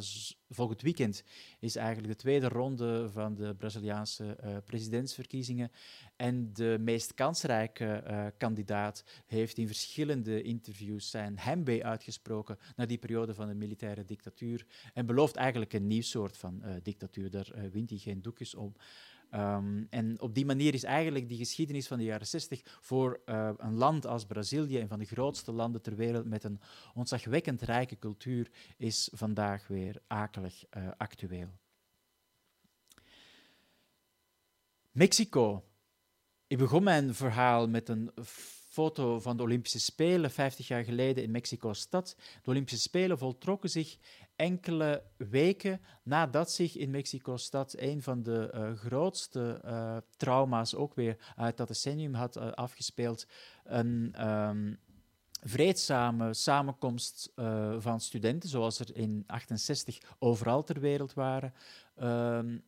[0.50, 1.24] volgend weekend,
[1.60, 5.72] is eigenlijk de tweede ronde van de Braziliaanse presidentsverkiezingen.
[6.16, 8.04] En de meest kansrijke
[8.38, 14.66] kandidaat heeft in verschillende interviews zijn heimwee uitgesproken naar die periode van de militaire dictatuur.
[14.94, 17.30] En belooft eigenlijk een nieuw soort van dictatuur.
[17.30, 18.76] Daar wint hij geen doekjes om.
[19.32, 23.50] Um, en op die manier is eigenlijk die geschiedenis van de jaren 60 voor uh,
[23.58, 26.60] een land als Brazilië, een van de grootste landen ter wereld met een
[26.94, 31.50] ontzagwekkend rijke cultuur, is vandaag weer akelig uh, actueel.
[34.92, 35.64] Mexico.
[36.48, 38.12] Ik begon mijn verhaal met een
[38.68, 42.16] foto van de Olympische Spelen 50 jaar geleden in Mexico-stad.
[42.44, 43.98] De Olympische Spelen voltrokken zich
[44.38, 51.18] enkele weken nadat zich in Mexico-stad een van de uh, grootste uh, trauma's ook weer
[51.36, 53.28] uit dat decennium had uh, afgespeeld.
[53.64, 54.80] Een um,
[55.42, 57.32] vreedzame samenkomst
[57.78, 61.54] van studenten, zoals er in 68 overal ter wereld waren.
[62.02, 62.64] Um,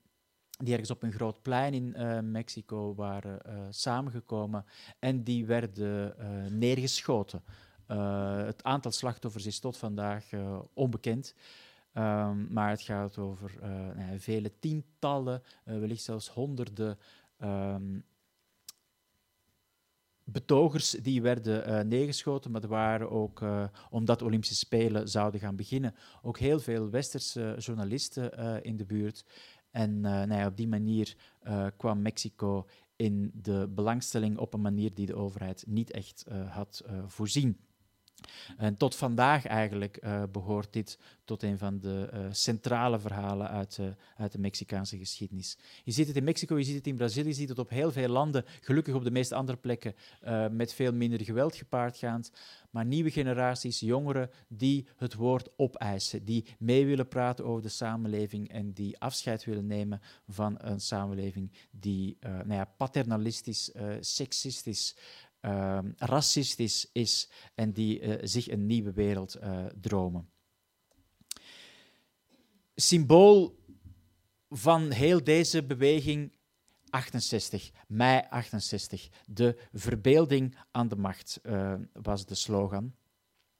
[0.57, 3.39] die ergens op een groot plein in Mexico waren
[3.73, 4.65] samengekomen
[4.99, 6.15] en die werden
[6.59, 7.43] neergeschoten.
[8.45, 10.25] Het aantal slachtoffers is tot vandaag
[10.73, 11.33] onbekend,
[11.93, 13.51] um, maar het gaat over
[13.95, 16.97] nou, vele tientallen, wellicht zelfs honderden
[17.43, 18.03] um,
[20.23, 23.43] betogers die werden neergeschoten, maar er waren ook,
[23.89, 29.25] omdat de Olympische Spelen zouden gaan beginnen, ook heel veel westerse journalisten in de buurt.
[29.71, 34.93] En uh, nou op die manier uh, kwam Mexico in de belangstelling op een manier
[34.93, 37.57] die de overheid niet echt uh, had voorzien.
[38.57, 43.77] En tot vandaag eigenlijk uh, behoort dit tot een van de uh, centrale verhalen uit,
[43.79, 45.57] uh, uit, de Mexicaanse geschiedenis.
[45.83, 47.91] Je ziet het in Mexico, je ziet het in Brazilië, je ziet het op heel
[47.91, 49.95] veel landen, gelukkig op de meeste andere plekken
[50.51, 52.31] met veel minder geweld gepaardgaand.
[52.69, 58.49] Maar nieuwe generaties, jongeren die het woord opeisen, die mee willen praten over de samenleving
[58.49, 64.95] en die afscheid willen nemen van een samenleving die nou ja, paternalistisch, seksistisch,
[65.41, 70.29] uh, racistisch is en die uh, zich een nieuwe wereld uh, dromen.
[72.75, 73.57] Symbool
[74.49, 76.37] van heel deze beweging
[76.89, 79.09] 68, mei 68.
[79.25, 82.93] De verbeelding aan de macht uh, was de slogan.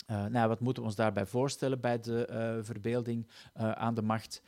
[0.07, 4.41] Nou, wat moeten we ons daarbij voorstellen bij de verbeelding aan de macht?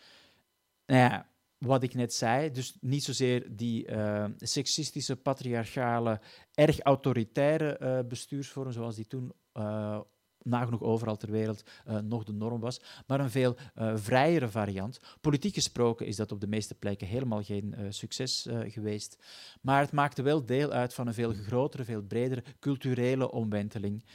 [0.86, 1.31] Nou ja,
[1.66, 6.20] wat ik net zei, dus niet zozeer die uh, seksistische, patriarchale,
[6.54, 10.00] erg autoritaire uh, bestuursvorm zoals die toen uh,
[10.44, 15.00] nagenoeg overal ter wereld uh, nog de norm was, maar een veel uh, vrijere variant.
[15.22, 19.18] Politiek gesproken is dat op de meeste plekken helemaal geen uh, succes geweest,
[19.62, 24.06] maar het maakte wel deel uit van een veel grotere, veel bredere culturele omwenteling,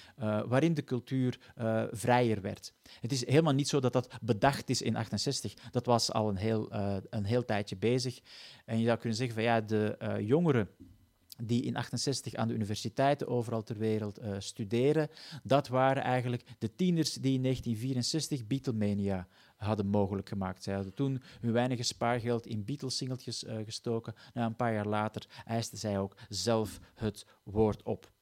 [0.47, 1.39] waarin de cultuur
[1.91, 2.73] vrijer werd.
[3.01, 5.55] Het is helemaal niet zo dat dat bedacht is in 68.
[5.71, 6.73] Dat was al een heel,
[7.11, 8.21] een heel tijdje bezig.
[8.65, 10.69] En je zou kunnen zeggen van ja, de jongeren
[11.42, 15.09] die in 68 aan de universiteiten overal ter wereld uh, studeren,
[15.42, 20.62] dat waren eigenlijk de tieners die in 1964 Beatlemania hadden mogelijk gemaakt.
[20.62, 24.14] Zij hadden toen hun weinige spaargeld in Beatles-singeltjes uh, gestoken.
[24.35, 28.14] Nou, een paar jaar later eisten zij ook zelf het woord op.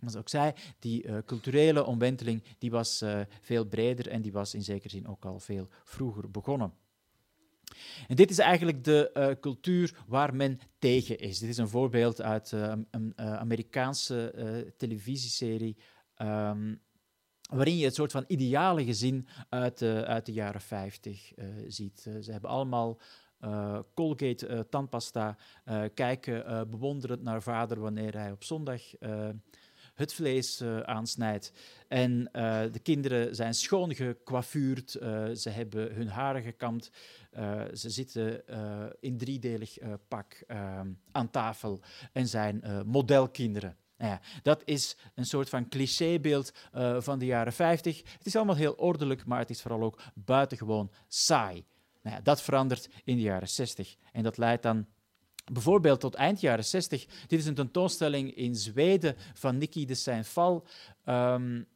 [0.00, 3.04] Maar zoals ik zei, die uh, culturele omwenteling die was
[3.40, 6.72] veel breder en die was in zekere zin ook al veel vroeger begonnen.
[8.08, 11.38] En dit is eigenlijk de uh, cultuur waar men tegen is.
[11.38, 15.76] Dit is een voorbeeld uit uh, een uh, Amerikaanse televisieserie.
[16.22, 16.80] Um,
[17.50, 21.32] waarin je het soort van ideale gezin uit uit de jaren 50
[21.66, 22.00] ziet.
[22.22, 23.00] ze hebben allemaal
[23.94, 25.36] Colgate tandpasta,
[25.94, 28.82] kijken bewonderend naar vader wanneer hij op zondag
[29.96, 31.52] het vlees uh, aansnijdt.
[31.88, 36.90] En uh, de kinderen zijn schoon gecoiffuurd, uh, ze hebben hun haren gekamd,
[37.72, 38.44] ze zitten
[39.00, 39.76] in driedelig
[40.08, 40.44] pak
[41.12, 41.80] aan tafel
[42.12, 43.76] en zijn modelkinderen.
[43.98, 46.52] Nou ja, dat is een soort van clichébeeld
[46.98, 47.98] van de jaren 50.
[47.98, 51.64] Het is allemaal heel ordelijk, maar het is vooral ook buitengewoon saai.
[52.02, 54.86] Nou ja, dat verandert in de jaren 60 en dat leidt dan
[55.52, 57.06] Bijvoorbeeld tot eind jaren 60.
[57.26, 60.66] Dit is een tentoonstelling in Zweden van Nicky de Saint-Val.
[61.04, 61.66] Um,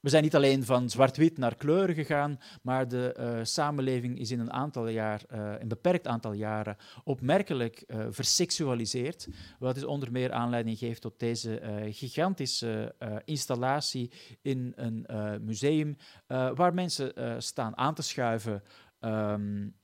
[0.00, 4.40] we zijn niet alleen van zwart-wit naar kleuren gegaan, maar de uh, samenleving is in
[4.40, 9.28] een, aantal jaar, uh, een beperkt aantal jaren opmerkelijk uh, verseksualiseerd.
[9.58, 12.94] Wat dus onder meer aanleiding geeft tot deze gigantische
[13.24, 14.10] installatie
[14.42, 15.06] in een
[15.40, 15.96] museum,
[16.26, 18.62] waar mensen staan aan te schuiven
[19.00, 19.74] um,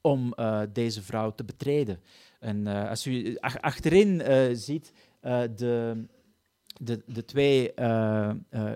[0.00, 0.34] om
[0.72, 2.00] deze vrouw te betreden.
[2.44, 6.04] En uh, als u achterin uh, ziet uh, de,
[6.80, 7.72] de, de twee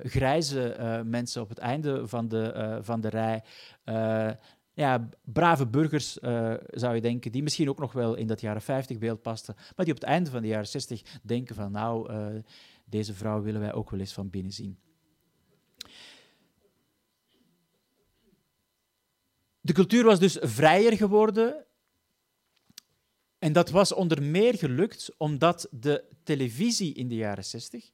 [0.02, 3.42] grijze mensen op het einde van de, van de rij.
[4.72, 6.12] ja, brave burgers
[6.66, 9.84] zou je denken, die misschien ook nog wel in dat jaren 50 beeld pasten, maar
[9.84, 12.12] die op het einde van de jaren 60 denken van nou,
[12.84, 14.78] deze vrouw willen wij ook wel eens van binnen zien.
[19.60, 21.66] De cultuur was dus vrijer geworden
[23.38, 27.90] en dat was onder meer gelukt omdat de televisie in de jaren 60,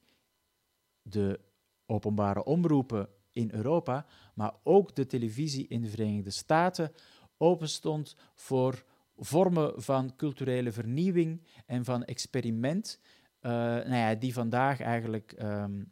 [1.01, 1.39] de
[1.85, 6.91] openbare omroepen in Europa, maar ook de televisie in de Verenigde Staten
[7.37, 8.85] openstond voor
[9.17, 12.99] vormen van culturele vernieuwing en van experiment,
[13.41, 15.91] uh, nou ja, die vandaag eigenlijk um,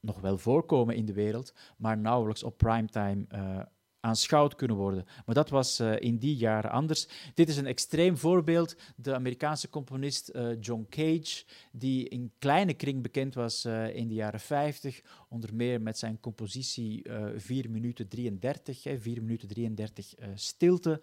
[0.00, 3.60] nog wel voorkomen in de wereld, maar nauwelijks op primetime uh,
[4.00, 5.04] aanschouwd kunnen worden.
[5.26, 7.08] Maar dat was uh, in die jaren anders.
[7.34, 8.76] Dit is een extreem voorbeeld.
[8.96, 14.14] De Amerikaanse componist uh, John Cage, die in kleine kring bekend was uh, in de
[14.14, 17.02] jaren 50, onder meer met zijn compositie
[17.36, 21.00] 4 minuten 33, hè, 4 minuten 33 stilte.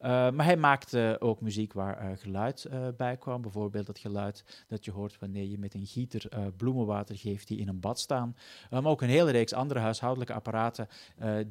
[0.00, 3.42] Maar hij maakte ook muziek waar geluid bij kwam.
[3.42, 7.68] Bijvoorbeeld het geluid dat je hoort wanneer je met een gieter bloemenwater geeft die in
[7.68, 8.36] een bad staan.
[8.70, 10.88] maar ook een hele reeks andere huishoudelijke apparaten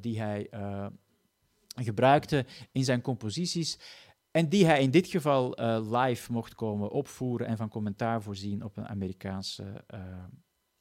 [0.02, 0.50] die hij
[1.76, 3.80] gebruikte in zijn composities.
[4.32, 5.58] En die hij in dit geval
[5.98, 9.84] live mocht komen opvoeren en van commentaar voorzien op een Amerikaanse,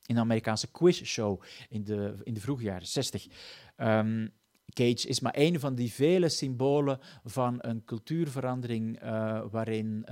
[0.07, 3.25] in een Amerikaanse quizshow in de, in de vroege jaren 60.
[3.25, 3.33] Um,
[3.77, 4.29] ehm,
[4.73, 10.05] Cage is maar een van die vele symbolen van een cultuurverandering uh, waarin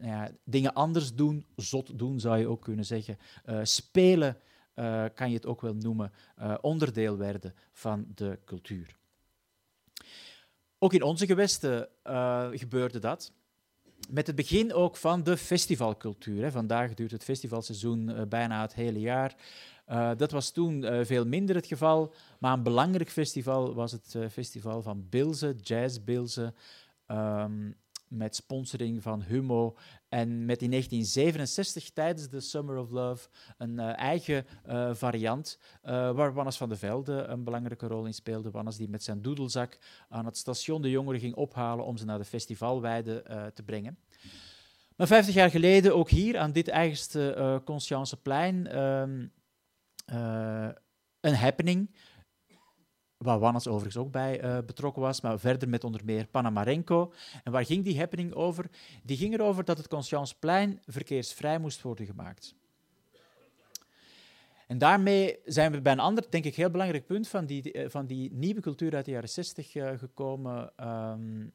[0.00, 3.18] ja, dingen anders doen, zot doen zou je ook kunnen zeggen,
[3.62, 4.38] spelen
[5.14, 6.12] kan je het ook wel noemen,
[6.60, 8.96] onderdeel werden van de cultuur.
[10.78, 11.88] Ook in onze gewesten
[12.52, 13.32] gebeurde dat.
[14.10, 16.42] Met het begin ook van de festivalcultuur.
[16.42, 16.50] Hè.
[16.50, 19.34] Vandaag duurt het festivalseizoen bijna het hele jaar.
[19.88, 24.82] Uh, dat was toen veel minder het geval, maar een belangrijk festival was het festival
[24.82, 26.54] van Bilze, Jazz Bilze.
[27.06, 27.76] Um,
[28.08, 29.76] met sponsoring van Humo.
[30.08, 34.46] En met in 1967 tijdens de Summer of Love een eigen
[34.92, 38.50] variant, waar Wannes van de Velde een belangrijke rol in speelde.
[38.50, 42.18] Wannes die met zijn doedelzak aan het station de jongeren ging ophalen om ze naar
[42.18, 43.22] de festivalweide
[43.54, 43.98] te brengen.
[44.96, 48.66] Maar 50 jaar geleden, ook hier aan dit eigenste Conscienceplein,
[50.12, 50.74] um,
[51.20, 51.90] een happening
[53.16, 57.12] waar Wannes overigens ook bij uh, betrokken was, maar verder met onder meer Panamarenko.
[57.44, 58.66] En waar ging die happening over?
[59.02, 62.54] Die ging erover dat het Conscienceplein verkeersvrij moest worden gemaakt.
[64.66, 68.06] En daarmee zijn we bij een ander, denk ik, heel belangrijk punt van die, van
[68.06, 70.72] die nieuwe cultuur uit de jaren 60 gekomen.
[70.76, 71.46] Ehm,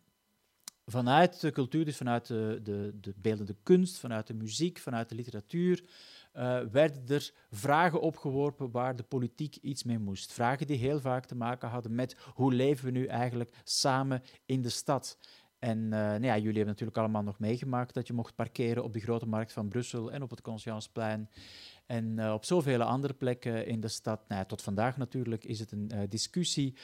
[0.85, 5.15] vanuit de cultuur, dus vanuit de, de, de beeldende kunst, vanuit de muziek, vanuit de
[5.15, 5.83] literatuur,
[6.33, 10.33] uh, werden er vragen opgeworpen waar de politiek iets mee moest.
[10.33, 14.61] Vragen die heel vaak te maken hadden met hoe leven we nu eigenlijk samen in
[14.61, 15.17] de stad.
[15.59, 18.93] En uh, nou ja, jullie hebben natuurlijk allemaal nog meegemaakt dat je mocht parkeren op
[18.93, 21.29] de grote markt van Brussel en op het Conscienceplein.
[21.85, 25.71] En uh, op zoveel andere plekken in de stad, nou tot vandaag natuurlijk, is het
[25.71, 26.75] een discussie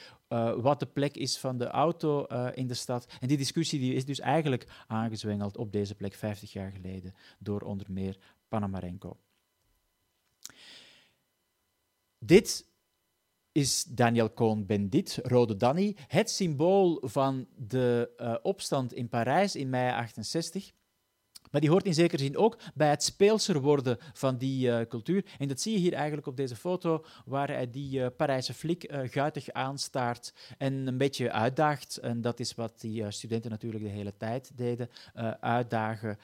[0.56, 2.24] wat de plek is van de auto
[2.54, 3.06] in de stad.
[3.20, 7.60] En die discussie die is dus eigenlijk aangezwengeld op deze plek 50 jaar geleden door
[7.60, 8.18] onder meer
[8.48, 9.16] Panamarenko.
[12.18, 12.66] Dit
[13.52, 19.90] is Daniel Cohn-Bendit, Rode Danny, het symbool van de uh, opstand in Parijs in mei
[19.92, 20.72] 68.
[21.50, 25.24] Maar die hoort in zekere zin ook bij het speelser worden van die uh, cultuur.
[25.38, 28.92] En dat zie je hier eigenlijk op deze foto, waar hij die uh, Parijse flik
[28.92, 31.96] uh, guitig aanstaart en een beetje uitdaagt.
[31.96, 34.90] En dat is wat die studenten natuurlijk de hele tijd deden.
[35.40, 36.18] uitdagen,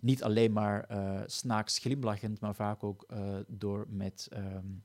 [0.00, 0.88] niet alleen maar
[1.26, 3.06] snaaks glimlachend, maar vaak ook
[3.48, 4.28] door met...
[4.32, 4.84] Um,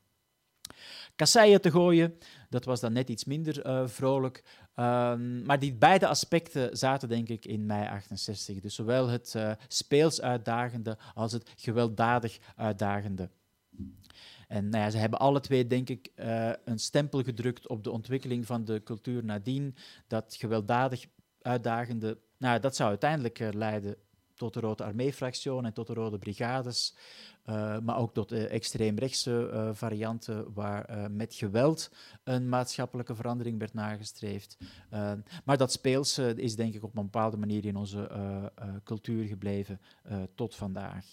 [1.15, 2.17] kasseien te gooien.
[2.49, 4.43] Dat was dan net iets minder uh, vrolijk.
[4.75, 8.59] Um, maar die beide aspecten zaten denk ik in mei 68.
[8.59, 13.29] Dus zowel het uh, speels uitdagende als het gewelddadig uitdagende.
[14.47, 17.91] En nou ja, ze hebben alle twee, denk ik, uh, een stempel gedrukt op de
[17.91, 19.75] ontwikkeling van de cultuur nadien.
[20.07, 21.05] Dat gewelddadig
[21.41, 23.95] uitdagende, nou, dat zou uiteindelijk leiden
[24.39, 26.95] tot de Rode Armee-fractie en tot de Rode Brigades.
[27.45, 31.91] Uh, maar ook tot uh, extreemrechtse uh, varianten waar met geweld
[32.23, 34.57] een maatschappelijke verandering werd nagestreefd.
[35.45, 38.11] maar dat speelse is denk ik op een bepaalde manier in onze
[38.83, 39.81] cultuur gebleven
[40.35, 41.05] tot vandaag.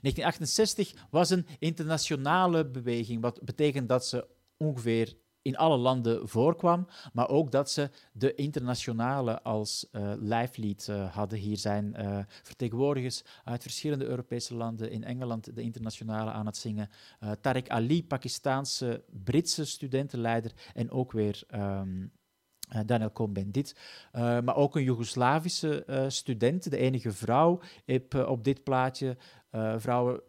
[0.00, 7.28] 1968 was een internationale beweging, wat betekent dat ze ongeveer in alle landen voorkwam, maar
[7.28, 11.38] ook dat ze de internationale als uh, lijflied uh, hadden.
[11.38, 16.90] Hier zijn uh, vertegenwoordigers uit verschillende Europese landen, in Engeland de internationale aan het zingen.
[17.20, 22.12] Tariq Ali, Pakistaanse, Britse studentenleider en ook weer um,
[22.86, 23.76] Daniel Cohn-Bendit,
[24.12, 27.60] maar ook een Joegoslavische student, de enige vrouw
[28.26, 29.16] op dit plaatje.
[29.76, 30.20] vrouwen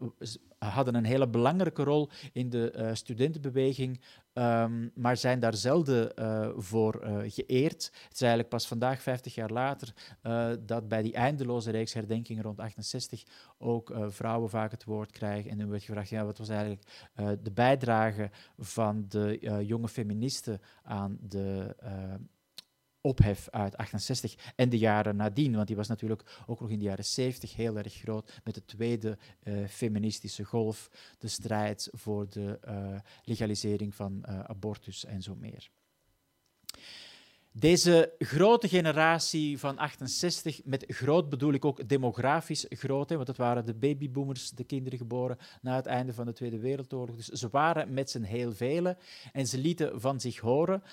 [0.69, 4.01] hadden een hele belangrijke rol in de studentenbeweging.
[4.33, 7.83] Um, maar zijn daar zelden uh, voor uh, geëerd.
[7.83, 9.93] Het is eigenlijk pas vandaag, 50 jaar later,
[10.65, 13.23] dat bij die eindeloze reeks herdenkingen rond 68
[13.57, 15.51] ook vrouwen vaak het woord krijgen.
[15.51, 17.09] En dan werd gevraagd, ja, wat was eigenlijk
[17.43, 21.75] de bijdrage van de jonge feministen aan de
[23.01, 26.85] ophef uit 68 en de jaren nadien, want die was natuurlijk ook nog in de
[26.85, 32.59] jaren 70 heel erg groot met de tweede uh, feministische golf, de strijd voor de
[32.67, 35.69] uh, legalisering van uh, abortus en zo meer.
[37.53, 43.65] Deze grote generatie van 68, met groot bedoel ik ook demografisch groot, want het waren
[43.65, 47.15] de babyboomers, de kinderen geboren na het einde van de Tweede Wereldoorlog.
[47.15, 48.97] Dus ze waren met z'n heel velen
[49.31, 50.83] en ze lieten van zich horen,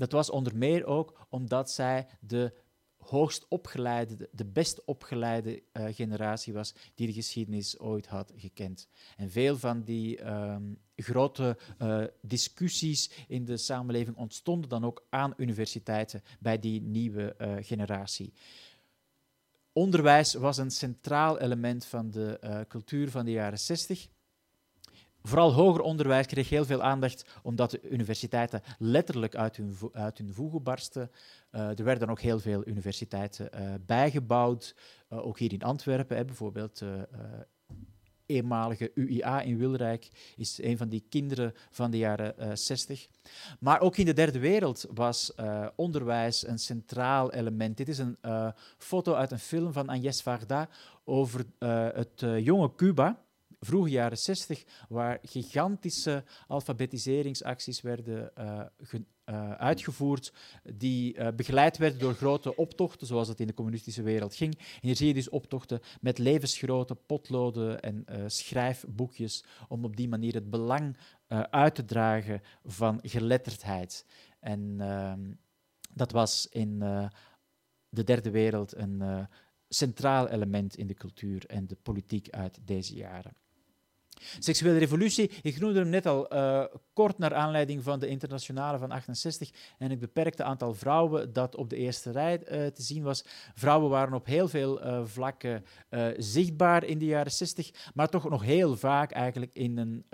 [0.00, 2.52] dat was onder meer ook omdat zij de
[2.96, 8.88] hoogst opgeleide, de best opgeleide uh, generatie was die de geschiedenis ooit had gekend.
[9.16, 15.34] En veel van die um, grote uh, discussies in de samenleving ontstonden dan ook aan
[15.36, 18.32] universiteiten bij die nieuwe uh, generatie.
[19.72, 24.08] Onderwijs was een centraal element van de cultuur van de jaren 60.
[25.22, 30.34] Vooral hoger onderwijs kreeg heel veel aandacht omdat de universiteiten letterlijk uit hun, uit hun
[30.34, 31.10] voegen barsten.
[31.52, 34.74] Uh, er werden ook heel veel universiteiten uh, bijgebouwd,
[35.12, 36.16] uh, ook hier in Antwerpen.
[36.16, 36.82] Hè, bijvoorbeeld
[38.26, 43.08] eenmalige UIA in Wilrijk is een van die kinderen van de jaren 60.
[43.60, 45.32] Maar ook in de derde wereld was
[45.76, 47.76] onderwijs een centraal element.
[47.76, 48.16] Dit is een
[48.78, 50.68] foto uit een film van Agnès Varda
[51.04, 51.44] over
[51.94, 53.24] het jonge Cuba
[53.60, 58.32] vroege jaren 60, waar gigantische alfabetiseringsacties werden
[58.78, 60.32] ge, uh, uitgevoerd,
[60.74, 64.58] die uh, begeleid werden door grote optochten, zoals het in de communistische wereld ging.
[64.58, 70.34] En hier zie je dus optochten met levensgrote potloden en schrijfboekjes, om op die manier
[70.34, 70.96] het belang
[71.50, 74.06] uit te dragen van geletterdheid.
[74.40, 75.32] En ehm,
[75.94, 76.78] dat was in
[77.88, 79.28] de derde wereld een
[79.68, 83.32] centraal element in de cultuur en de politiek uit deze jaren.
[84.38, 88.90] Seksuele revolutie, ik noemde hem net al uh, kort naar aanleiding van de internationale van
[88.90, 93.24] 68 en het beperkte aantal vrouwen dat op de eerste rij uh, te zien was.
[93.54, 95.64] Vrouwen waren op heel veel uh, vlakken
[96.16, 100.04] zichtbaar in de jaren 60, maar toch nog heel vaak eigenlijk in een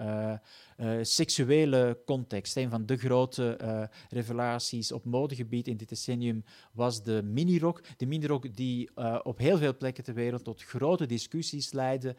[0.76, 2.56] uh, seksuele context.
[2.56, 7.80] Een van de grote uh, revelaties op modegebied in dit decennium was de minirok.
[7.96, 12.16] De minirok die uh, op heel veel plekken ter wereld tot grote discussies leidde,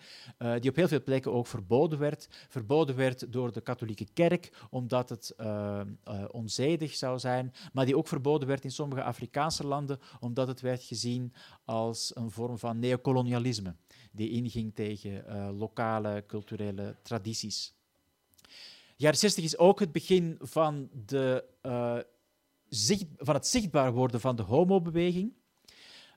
[0.60, 2.28] die op heel veel plekken ook verboden werd.
[2.50, 5.36] Verboden werd door de katholieke kerk, omdat het
[6.32, 10.84] onzedig zou zijn, maar die ook verboden werd in sommige Afrikaanse landen, omdat het werd
[10.84, 11.34] gezien
[11.66, 13.76] als een vorm van neocolonialisme,
[14.12, 15.24] die inging tegen
[15.58, 17.77] lokale culturele tradities.
[19.00, 21.98] Jaren 60 is ook het begin van, de, uh,
[22.70, 25.34] zicht, van het zichtbaar worden van de homobeweging.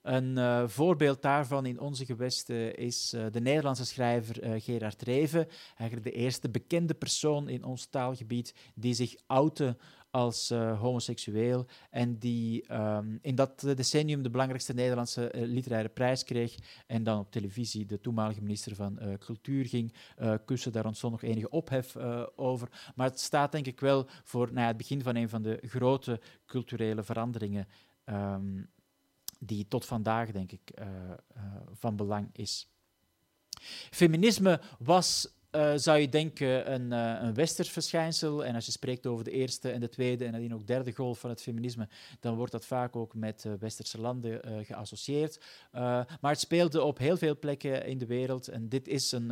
[0.02, 6.10] Een uh, voorbeeld daarvan in onze gewesten is uh, de Nederlandse schrijver Gerard Reven, eigenlijk
[6.10, 9.76] de eerste bekende persoon in ons taalgebied die zich outte
[10.10, 16.24] als uh, homoseksueel en die um, in dat decennium de belangrijkste Nederlandse uh, literaire prijs
[16.24, 16.54] kreeg
[16.86, 19.92] en dan op televisie de toenmalige minister van uh, Cultuur ging
[20.44, 20.72] kussen.
[20.72, 21.96] Daar ontstond nog enige ophef
[22.36, 22.92] over.
[22.94, 26.20] Maar het staat denk ik wel voor nou het begin van een van de grote
[26.46, 27.68] culturele veranderingen
[28.04, 28.70] um,
[29.38, 30.74] die tot vandaag denk ik
[31.72, 32.68] van belang is.
[33.90, 38.44] Feminisme was uh, zou je denken een, uh, een westers verschijnsel.
[38.44, 41.18] En als je spreekt over de eerste en de tweede en nadien ook derde golf
[41.18, 41.88] van het feminisme,
[42.20, 45.40] dan wordt dat vaak ook met uh, westerse landen geassocieerd.
[45.72, 48.48] maar het speelde op heel veel plekken in de wereld.
[48.48, 49.30] En dit is een,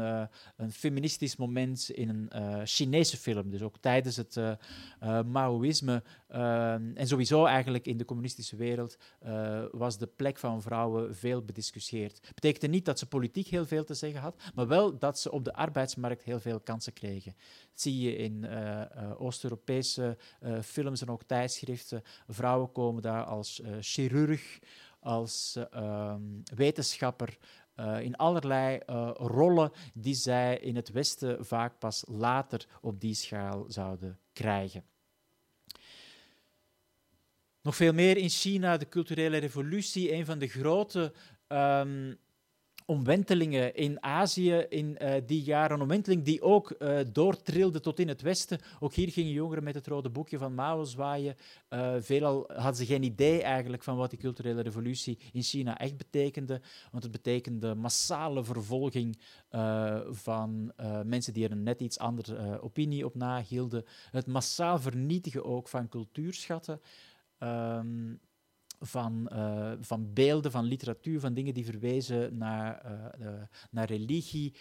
[0.56, 3.50] een feministisch moment in een Chinese film.
[3.50, 4.40] Dus ook tijdens het
[5.26, 6.02] Maoïsme
[6.94, 8.96] en sowieso eigenlijk in de communistische wereld
[9.70, 12.20] was de plek van vrouwen veel bediscussieerd.
[12.34, 15.44] Betekende niet dat ze politiek heel veel te zeggen had, maar wel dat ze op
[15.44, 17.34] de arbeidsmarkt heel veel kansen kregen.
[17.70, 22.02] Dat zie je in uh, uh, Oost-Europese uh, films en ook tijdschriften.
[22.28, 24.58] Vrouwen komen daar als chirurg,
[25.00, 26.22] als ehm,
[26.54, 27.38] wetenschapper,
[28.00, 28.80] in allerlei
[29.16, 34.84] rollen die zij in het Westen vaak pas later op die schaal zouden krijgen.
[37.62, 41.12] Nog veel meer in China, de culturele revolutie, een van de grote
[41.48, 42.18] um,
[42.88, 45.80] omwentelingen in Azië in uh, die jaren.
[45.80, 48.58] Omwenteling die ook uh, doortrilde tot in het Westen.
[48.80, 51.36] Ook hier gingen jongeren met het rode boekje van Mao zwaaien.
[51.70, 55.96] Uh, veelal hadden ze geen idee eigenlijk van wat die culturele revolutie in China echt
[55.96, 56.60] betekende.
[56.90, 59.18] Want het betekende massale vervolging
[60.10, 60.72] van
[61.04, 63.84] mensen die er een net iets andere opinie op nahielden.
[64.10, 66.80] Het massaal vernietigen ook van cultuurschatten.
[67.38, 68.20] Um,
[68.80, 74.54] van, uh, van beelden, van literatuur, van dingen die verwezen naar, uh, uh, naar religie.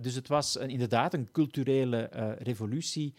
[0.00, 2.02] dus het was inderdaad een culturele
[2.38, 3.14] revolutie,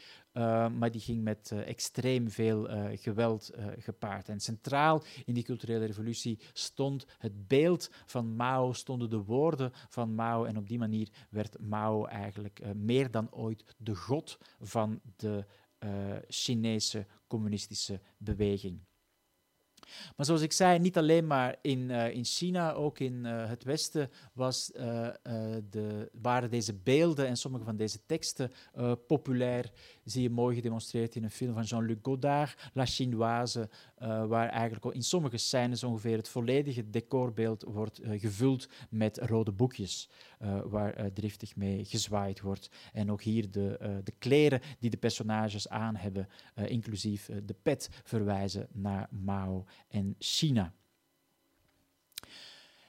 [0.78, 4.30] maar die ging met extreem veel geweld gepaard.
[4.30, 10.16] En centraal in die culturele revolutie stond het beeld van Mao, stonden de woorden van
[10.16, 10.46] Mao.
[10.46, 15.46] En op die manier werd Mao eigenlijk meer dan ooit de god van de
[16.28, 18.80] Chinese communistische beweging.
[20.16, 23.64] Maar zoals ik zei, niet alleen maar in, uh, in China, ook in uh, het
[23.64, 25.08] Westen was, uh,
[25.70, 28.52] de, waren deze beelden en sommige van deze teksten
[29.08, 29.72] populair.
[30.04, 33.70] Zie je mooi gedemonstreerd in een film van Jean-Luc Godard, La Chinoise,
[34.28, 40.10] waar eigenlijk in sommige scènes ongeveer het volledige decorbeeld wordt gevuld met rode boekjes,
[40.64, 42.70] waar driftig mee gezwaaid wordt.
[42.94, 46.28] En ook hier de, de kleren die de personages aan hebben,
[46.66, 50.74] inclusief de pet, verwijzen naar Mao en China.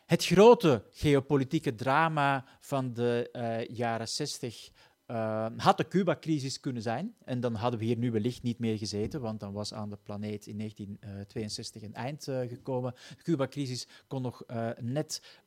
[0.07, 4.71] Het grote geopolitieke drama van de uh, jaren 60
[5.07, 7.15] uh, had de Cuba-crisis kunnen zijn.
[7.25, 9.99] En dan hadden we hier nu wellicht niet meer gezeten, want dan was aan de
[10.03, 12.95] planeet in 1962 een eind gekomen.
[13.17, 14.45] De Cuba-crisis kon nog
[14.81, 15.41] net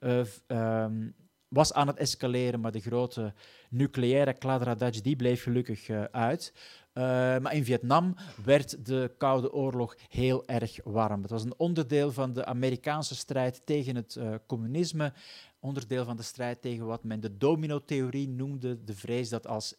[0.47, 1.15] um,
[1.47, 3.33] was aan het escaleren, maar de grote
[3.69, 6.53] nucleaire kladderadatsch die bleef gelukkig uit.
[6.97, 7.03] Uh,
[7.37, 11.21] maar in Vietnam werd de Koude Oorlog heel erg warm.
[11.21, 15.13] Het was een onderdeel van de Amerikaanse strijd tegen het uh, communisme,
[15.59, 19.75] onderdeel van de strijd tegen wat men de domino-theorie noemde, de vrees dat als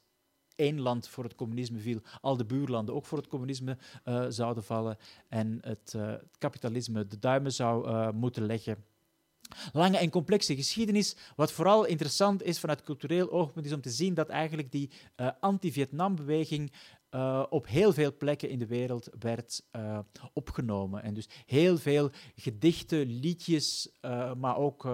[0.54, 4.64] één land voor het communisme viel, al de buurlanden ook voor het communisme uh, zouden
[4.64, 4.96] vallen
[5.28, 5.94] en het,
[6.38, 8.84] kapitalisme de duimen zou moeten leggen
[9.72, 11.16] lange en complexe geschiedenis.
[11.36, 14.90] Wat vooral interessant is vanuit cultureel oogpunt, is om te zien dat eigenlijk die
[15.40, 16.72] anti-Vietnam-beweging
[17.10, 19.98] uh, op heel veel plekken in de wereld werd uh,
[20.32, 21.02] opgenomen.
[21.02, 24.88] En dus heel veel gedichten, liedjes, uh, maar ook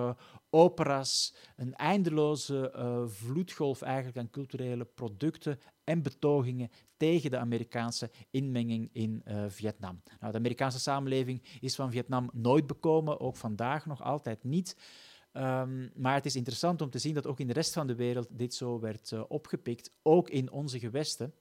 [0.51, 2.73] operas, een eindeloze
[3.07, 10.03] vloedgolf eigenlijk aan culturele producten en betogingen tegen de Amerikaanse inmenging in Vietnam.
[10.21, 14.77] Nou, de Amerikaanse samenleving is van Vietnam nooit bekomen, ook vandaag nog altijd niet.
[15.33, 17.95] Um, maar het is interessant om te zien dat ook in de rest van de
[17.95, 21.35] wereld dit zo werd opgepikt, ook in onze gewesten.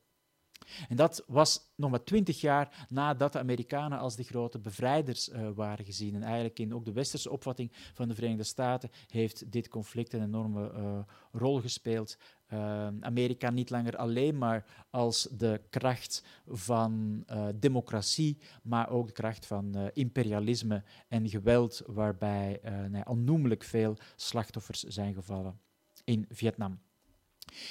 [0.89, 5.49] En dat was nog maar twintig jaar nadat de Amerikanen als de grote bevrijders uh,
[5.55, 6.15] waren gezien.
[6.15, 10.23] En eigenlijk in ook de westerse opvatting van de Verenigde Staten heeft dit conflict een
[10.23, 10.99] enorme uh,
[11.31, 12.17] rol gespeeld.
[12.53, 17.23] Uh, Amerika niet langer alleen maar als de kracht van
[17.55, 25.13] democratie, maar ook de kracht van imperialisme en geweld, waarbij nee, onnoemelijk veel slachtoffers zijn
[25.13, 25.59] gevallen
[26.03, 26.79] in Vietnam.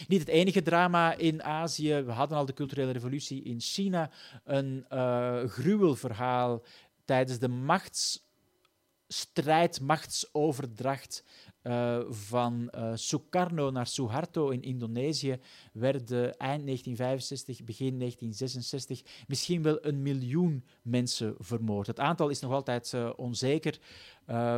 [0.09, 2.03] Niet het enige drama in Azië.
[2.03, 4.11] We hadden al de culturele revolutie in China.
[4.45, 6.63] Een uh, gruwelverhaal
[7.05, 11.25] tijdens de machtsstrijd, machtsoverdracht
[11.63, 15.39] uh, van uh, Sukarno naar Suharto in Indonesië
[15.73, 21.87] werden eind 1965, begin 1966 misschien wel een miljoen mensen vermoord.
[21.87, 23.79] Het aantal is nog altijd onzeker,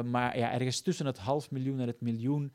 [0.05, 2.53] maar ja, ergens tussen het half miljoen en het miljoen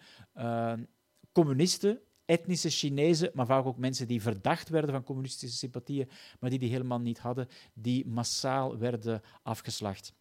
[1.31, 6.09] communisten etnische Chinezen, maar vaak ook mensen die verdacht werden van communistische sympathieën,
[6.39, 10.13] maar die die helemaal niet hadden, die massaal werden afgeslacht.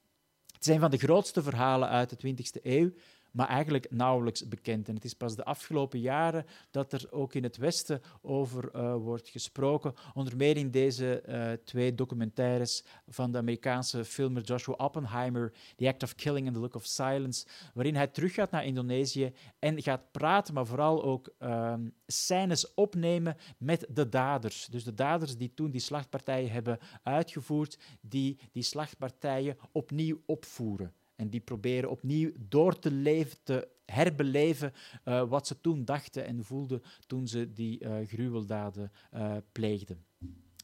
[0.53, 2.93] Het zijn van de grootste verhalen uit de 20e eeuw
[3.31, 4.89] maar eigenlijk nauwelijks bekend.
[4.89, 8.95] En het is pas de afgelopen jaren dat er ook in het Westen over uh,
[8.95, 9.95] wordt gesproken.
[10.15, 16.03] Onder meer in deze uh, twee documentaires van de Amerikaanse filmer Joshua Oppenheimer, The Act
[16.03, 20.55] of Killing and the Look of Silence, waarin hij teruggaat naar Indonesië en gaat praten,
[20.55, 21.75] maar vooral ook uh,
[22.07, 24.67] scènes opnemen met de daders.
[24.67, 30.93] Dus de daders die toen die slachtpartijen hebben uitgevoerd, die die slachtpartijen opnieuw opvoeren.
[31.19, 34.73] En die proberen opnieuw door te leven, te herbeleven
[35.05, 40.05] uh, wat ze toen dachten en voelden toen ze die uh, gruweldaden uh, pleegden.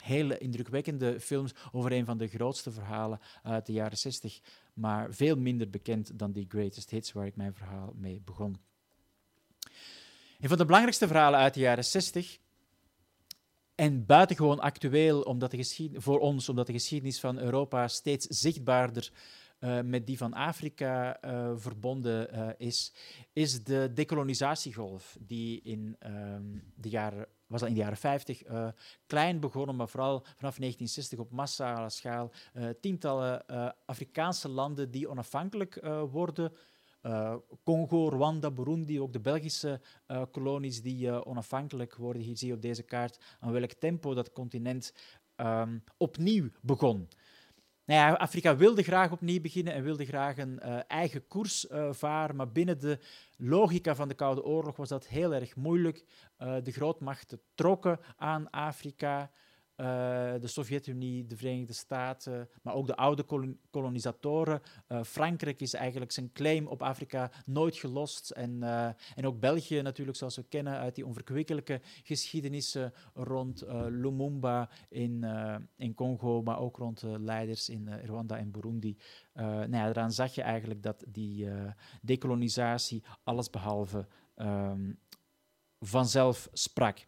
[0.02, 4.40] Hele indrukwekkende films over een van de grootste verhalen uit de jaren 60,
[4.74, 8.56] maar veel minder bekend dan die Greatest Hits waar ik mijn verhaal mee begon.
[10.40, 12.38] Een van de belangrijkste verhalen uit de jaren 60
[13.74, 19.12] en buitengewoon actueel omdat de voor ons, omdat de geschiedenis van Europa steeds zichtbaarder
[19.64, 22.92] uh, met die van Afrika uh, verbonden uh, is,
[23.32, 28.42] is de decolonisatiegolf, die in um, de jaren, was dat in de jaren 50
[29.06, 32.30] klein begonnen, maar vooral vanaf 1960 op massale schaal.
[32.80, 33.46] tientallen
[33.86, 36.52] Afrikaanse landen die onafhankelijk worden.
[37.64, 39.80] Congo, Rwanda, Burundi, ook de Belgische
[40.30, 42.22] kolonies die onafhankelijk worden.
[42.22, 44.92] Hier zie je op deze kaart aan welk tempo dat continent
[45.36, 47.08] um, opnieuw begon.
[47.86, 51.92] Nou ja, Afrika wilde graag opnieuw beginnen en wilde graag een uh, eigen koers uh,
[51.92, 52.98] varen, maar binnen de
[53.36, 56.04] logica van de Koude Oorlog was dat heel erg moeilijk.
[56.38, 59.30] Uh, de grootmachten trokken aan Afrika.
[59.76, 59.86] Uh,
[60.40, 63.24] de Sovjet-Unie, de Verenigde Staten, maar ook de oude
[63.70, 64.62] kolonisatoren.
[64.88, 68.30] Uh, Frankrijk is eigenlijk zijn claim op Afrika nooit gelost.
[68.30, 74.68] En, uh, en ook België natuurlijk, zoals we kennen uit die onverkwikkelijke geschiedenissen rond Lumumba
[74.88, 75.24] in,
[75.76, 78.96] in Congo, maar ook rond leiders in Rwanda en Burundi.
[79.32, 81.48] nou ja, daaraan zag je eigenlijk dat die
[82.02, 84.06] dekolonisatie allesbehalve
[84.36, 84.98] um,
[85.80, 87.06] vanzelf sprak.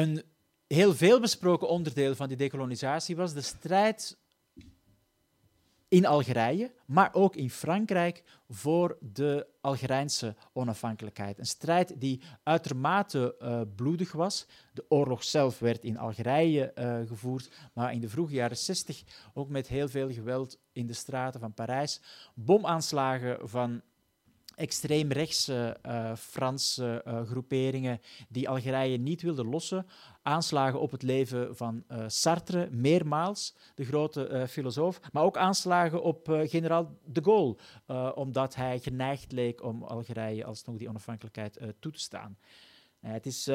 [0.00, 0.22] Een
[0.66, 4.18] heel veel besproken onderdeel van die dekolonisatie was de strijd
[5.88, 11.38] in Algerije, maar ook in Frankrijk voor de Algerijnse onafhankelijkheid.
[11.38, 14.46] Een strijd die uitermate uh, bloedig was.
[14.72, 19.02] De oorlog zelf werd in Algerije uh, gevoerd, maar in de vroege jaren 60
[19.34, 22.00] ook met heel veel geweld in de straten van Parijs.
[22.34, 23.82] Bomaanslagen van
[24.60, 29.86] extreemrechtse uh, Franse uh, groeperingen die Algerije niet wilden lossen.
[30.22, 35.00] Aanslagen op het leven van uh, Sartre, meermaals, de grote filosoof.
[35.12, 37.56] Maar ook aanslagen op generaal de Gaulle,
[38.14, 42.38] omdat hij geneigd leek om Algerije alsnog die onafhankelijkheid toe te staan.
[43.00, 43.50] het is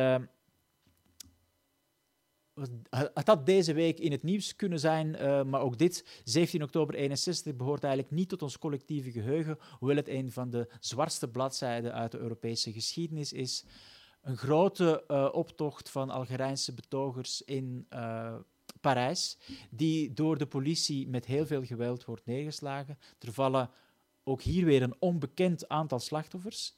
[2.89, 6.95] het had deze week in het nieuws kunnen zijn, uh, maar ook dit, 17 oktober
[6.95, 11.93] 61, behoort eigenlijk niet tot ons collectieve geheugen, hoewel het een van de zwartste bladzijden
[11.93, 13.65] uit de Europese geschiedenis is.
[14.21, 18.35] Een grote uh, optocht van Algerijnse betogers in uh,
[18.81, 19.37] Parijs,
[19.69, 22.97] die door de politie met heel veel geweld wordt neergeslagen.
[23.19, 23.69] Er vallen
[24.23, 26.75] ook hier weer een onbekend aantal slachtoffers.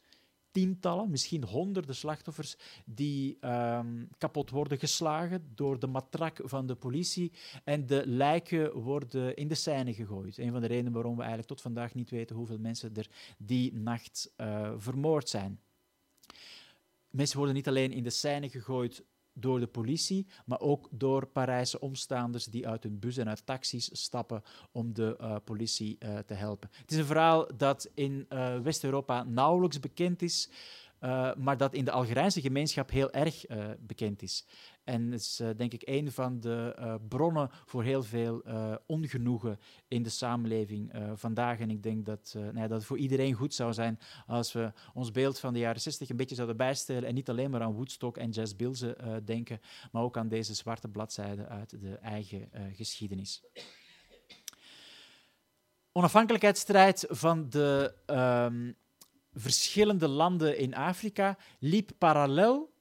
[0.58, 2.56] Tientallen, misschien honderden slachtoffers
[2.86, 7.32] die ehm, kapot worden geslagen door de matrak van de politie
[7.64, 10.38] en de lijken worden in de scène gegooid.
[10.38, 13.74] Een van de redenen waarom we eigenlijk tot vandaag niet weten hoeveel mensen er die
[13.74, 15.60] nacht uh, vermoord zijn.
[17.10, 19.04] Mensen worden niet alleen in de scène gegooid
[19.40, 23.90] door de politie, maar ook door Parijse omstaanders die uit hun bus en uit taxis
[23.92, 26.70] stappen om de uh, politie uh, te helpen.
[26.72, 30.50] Het is een verhaal dat in uh, West-Europa nauwelijks bekend is.
[31.38, 33.46] Maar dat in de Algerijnse gemeenschap heel erg
[33.80, 34.46] bekend is.
[34.88, 38.44] En het is uh, denk ik een van de bronnen voor heel veel
[38.86, 41.60] ongenoegen in de samenleving vandaag.
[41.60, 45.12] En ik denk dat, nou dat het voor iedereen goed zou zijn als we ons
[45.12, 48.18] beeld van de jaren 60 een beetje zouden bijstellen en niet alleen maar aan Woodstock
[48.18, 49.60] en Jazz Bilze denken,
[49.92, 53.44] maar ook aan deze zwarte bladzijden uit de eigen geschiedenis
[55.98, 58.76] onafhankelijkheidsstrijd van de um,
[59.34, 62.74] verschillende landen in Afrika liep parallel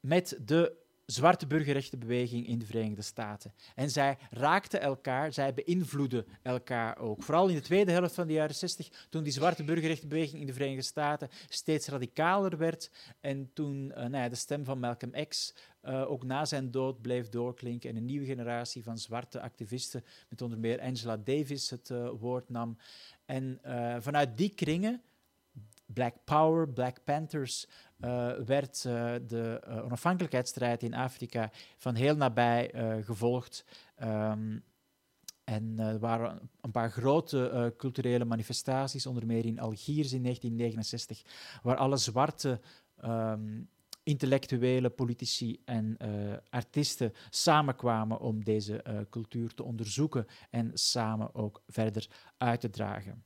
[0.00, 0.81] met de
[1.12, 3.52] zwarte burgerrechtenbeweging in de Verenigde Staten.
[3.74, 7.22] En zij raakten elkaar, zij beïnvloedden elkaar ook.
[7.22, 10.52] Vooral in de tweede helft van de jaren 60, toen die zwarte burgerrechtenbeweging in de
[10.52, 12.90] Verenigde Staten steeds radicaler werd
[13.20, 17.00] en toen uh, nou ja, de stem van Malcolm X uh, ook na zijn dood
[17.00, 21.90] bleef doorklinken en een nieuwe generatie van zwarte activisten, met onder meer Angela Davis, het
[21.90, 22.78] uh, woord nam.
[23.24, 23.60] En
[24.00, 25.02] vanuit die kringen
[25.92, 27.66] Black Power, Black Panthers,
[28.00, 32.70] uh, werd uh, de uh, onafhankelijkheidsstrijd in Afrika van heel nabij
[33.04, 33.64] gevolgd.
[34.02, 34.64] Um,
[35.44, 41.22] en er waren een paar grote culturele manifestaties, onder meer in Algiers in 1969,
[41.62, 42.60] waar alle zwarte
[43.04, 43.68] um,
[44.02, 45.96] intellectuele politici en
[46.50, 53.24] artiesten samenkwamen om deze cultuur te onderzoeken en samen ook verder uit te dragen.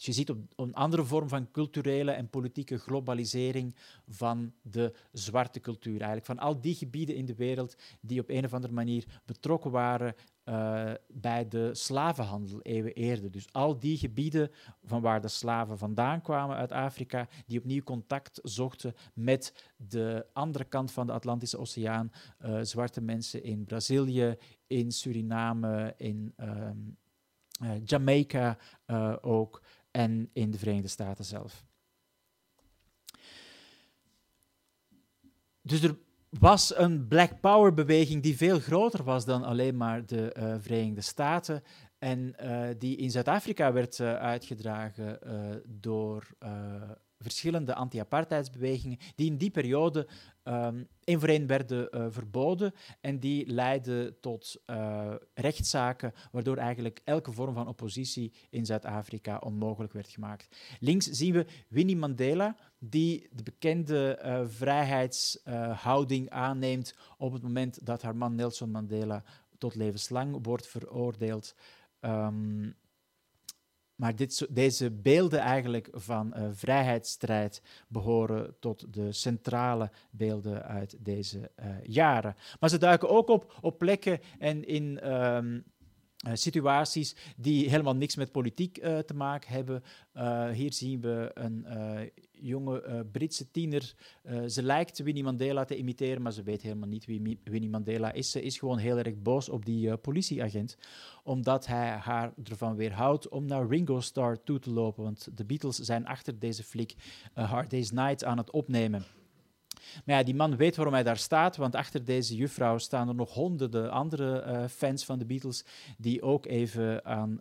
[0.00, 3.74] Dus je ziet een andere vorm van culturele en politieke globalisering
[4.08, 5.96] van de zwarte cultuur.
[5.96, 9.70] Eigenlijk van al die gebieden in de wereld die op een of andere manier betrokken
[9.70, 13.30] waren uh, bij de slavenhandel eeuwen eerder.
[13.30, 14.50] Dus al die gebieden
[14.84, 20.64] van waar de slaven vandaan kwamen uit Afrika, die opnieuw contact zochten met de andere
[20.64, 22.12] kant van de Atlantische Oceaan,
[22.44, 24.36] uh, zwarte mensen in Brazilië,
[24.66, 26.96] in Suriname, in um,
[27.62, 28.58] uh, Jamaica
[29.20, 31.64] ook en in de Verenigde Staten zelf.
[35.62, 40.34] Dus er was een Black Power beweging die veel groter was dan alleen maar de
[40.38, 41.62] uh, Verenigde Staten
[41.98, 45.18] en uh, die in Zuid-Afrika werd uh, uitgedragen
[45.66, 46.28] door
[47.22, 50.08] verschillende anti-apartheidsbewegingen die in die periode
[50.44, 57.00] um, één voor één werden uh, verboden en die leidden tot uh, rechtszaken waardoor eigenlijk
[57.04, 60.48] elke vorm van oppositie in Zuid-Afrika onmogelijk werd gemaakt.
[60.80, 68.02] Links zien we Winnie Mandela die de bekende uh, vrijheidshouding aanneemt op het moment dat
[68.02, 69.22] haar man Nelson Mandela
[69.58, 71.54] tot levenslang wordt veroordeeld.
[72.00, 72.74] Um,
[74.00, 81.38] maar dit, deze beelden eigenlijk van uh, vrijheidsstrijd behoren tot de centrale beelden uit deze
[81.38, 82.36] uh, jaren.
[82.60, 85.64] Maar ze duiken ook op op plekken en in um,
[86.26, 89.82] uh, situaties die helemaal niks met politiek te maken hebben.
[90.54, 91.66] hier zien we een
[92.42, 93.94] jonge uh, Britse tiener.
[94.24, 98.12] Uh, ze lijkt Winnie Mandela te imiteren, maar ze weet helemaal niet wie Winnie Mandela
[98.12, 98.30] is.
[98.30, 100.76] Ze is gewoon heel erg boos op die uh, politieagent,
[101.22, 105.02] omdat hij haar ervan weerhoudt om naar Ringo Starr toe te lopen.
[105.02, 106.94] Want de Beatles zijn achter deze flik
[107.34, 109.04] Hard Day's Night aan het opnemen.
[110.04, 113.14] Maar ja, die man weet waarom hij daar staat, want achter deze juffrouw staan er
[113.14, 115.64] nog honderden andere fans van de Beatles
[115.98, 117.40] die ook even aan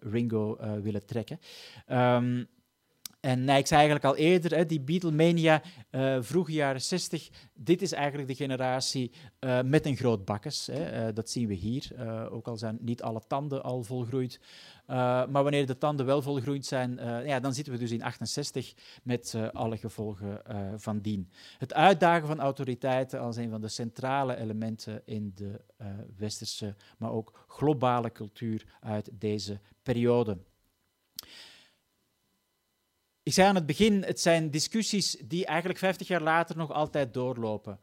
[0.00, 1.40] Ringo willen trekken.
[1.88, 2.46] Um,
[3.20, 7.92] en ik zei eigenlijk al eerder, hè, die Beatlemania, uh, vroege jaren 60, dit is
[7.92, 10.66] eigenlijk de generatie uh, met een groot bakkes.
[10.66, 11.08] Hè.
[11.08, 11.90] Uh, dat zien we hier,
[12.30, 14.40] ook al zijn niet alle tanden al volgroeid.
[14.86, 16.94] maar wanneer de tanden wel volgroeid zijn,
[17.26, 20.42] ja, dan zitten we dus in 68 met alle gevolgen
[20.76, 21.30] van dien.
[21.58, 25.60] Het uitdagen van autoriteiten als een van de centrale elementen in de
[26.16, 30.38] westerse, maar ook globale cultuur uit deze periode.
[33.22, 37.14] Ik zei aan het begin, het zijn discussies die eigenlijk 50 jaar later nog altijd
[37.14, 37.80] doorlopen.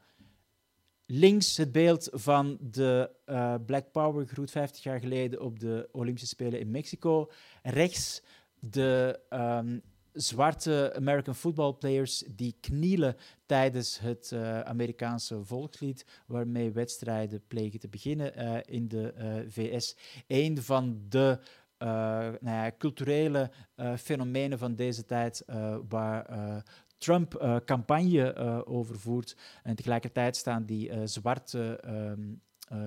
[1.06, 6.28] Links het beeld van de uh, Black Power groet 50 jaar geleden op de Olympische
[6.28, 7.32] Spelen in Mexico.
[7.64, 8.22] Rechts
[8.60, 9.82] de um,
[10.14, 13.16] zwarte American football players die knielen
[13.46, 19.14] tijdens het uh, Amerikaanse volkslied, waarmee wedstrijden plegen te beginnen uh, in de
[19.50, 19.96] VS.
[20.28, 21.40] Een van de
[21.78, 23.52] nou ja, culturele
[23.98, 25.44] fenomenen van deze tijd
[25.88, 26.64] waar
[26.98, 29.38] Trump campagne over voert.
[29.64, 32.34] En tegelijkertijd staan die zwarte ehm,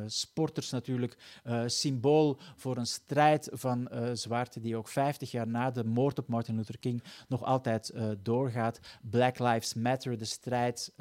[0.07, 6.19] sporters natuurlijk symbool voor een strijd van zwarte die ook 50 jaar na de moord
[6.19, 8.81] op Martin Luther King nog altijd doorgaat.
[9.03, 10.95] Black Lives Matter, de strijd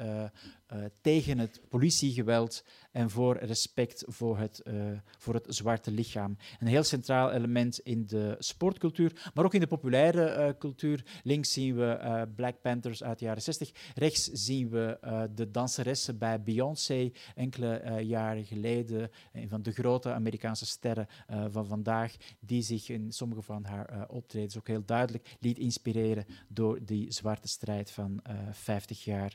[1.00, 4.74] tegen het politiegeweld en voor respect voor het, uh,
[5.18, 6.36] voor het zwarte lichaam.
[6.58, 11.04] Een heel centraal element in de sportcultuur, maar ook in de populaire uh, cultuur.
[11.22, 13.70] Links zien we Black Panthers uit de jaren 60.
[13.94, 14.98] Rechts zien we
[15.34, 19.10] de danseressen bij Beyoncé enkele jaren geleden.
[19.32, 21.08] Een van de grote Amerikaanse sterren
[21.50, 26.78] van vandaag, die zich in sommige van haar optredens ook heel duidelijk liet inspireren door
[26.84, 29.34] die zwarte strijd van 50 jaar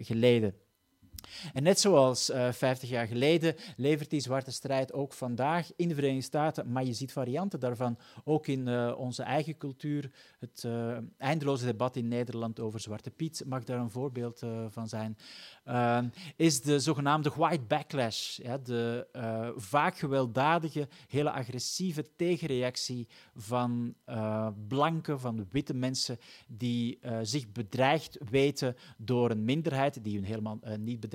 [0.00, 0.54] geleden.
[1.52, 5.88] En net zoals uh, eh, 50 jaar geleden levert die zwarte strijd ook vandaag in
[5.88, 10.10] de Verenigde Staten, maar je ziet varianten daarvan ook in uh, onze eigen cultuur.
[10.38, 15.16] Het uh, eindeloze debat in Nederland over Zwarte Piet mag daar een voorbeeld van zijn.
[16.36, 19.06] is de zogenaamde white backlash, de
[19.56, 23.94] vaak gewelddadige, hele agressieve tegenreactie van
[24.68, 31.00] blanke, van witte mensen die zich bedreigd weten door een minderheid die hun helemaal niet
[31.00, 31.13] bedreigt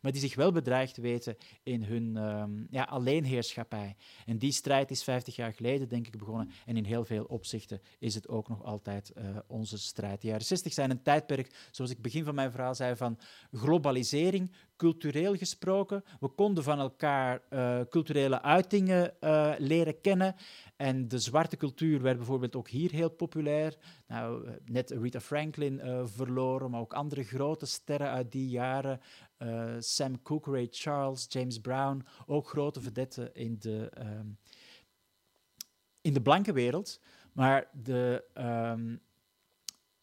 [0.00, 3.96] maar die zich wel bedreigd weten in hun um, ja, alleenheerschappij.
[4.26, 6.50] En die strijd is 50 jaar geleden, denk ik, begonnen.
[6.66, 10.20] En in heel veel opzichten is het ook nog altijd uh, onze strijd.
[10.20, 13.18] De jaren 60 zijn een tijdperk, zoals ik begin van mijn verhaal zei, van
[13.52, 14.52] globalisering,
[14.82, 16.04] cultureel gesproken.
[16.20, 20.34] We konden van elkaar uh, culturele uitingen uh, leren kennen.
[20.76, 23.76] En de zwarte cultuur werd bijvoorbeeld ook hier heel populair.
[24.06, 29.00] Nou, net Rita Franklin verloren, maar ook andere grote sterren uit die jaren.
[29.78, 34.38] Sam Cooke, Ray Charles, James Brown, ook grote vedetten in de, um,
[36.00, 37.00] in de blanke wereld.
[37.32, 39.00] Maar de, um,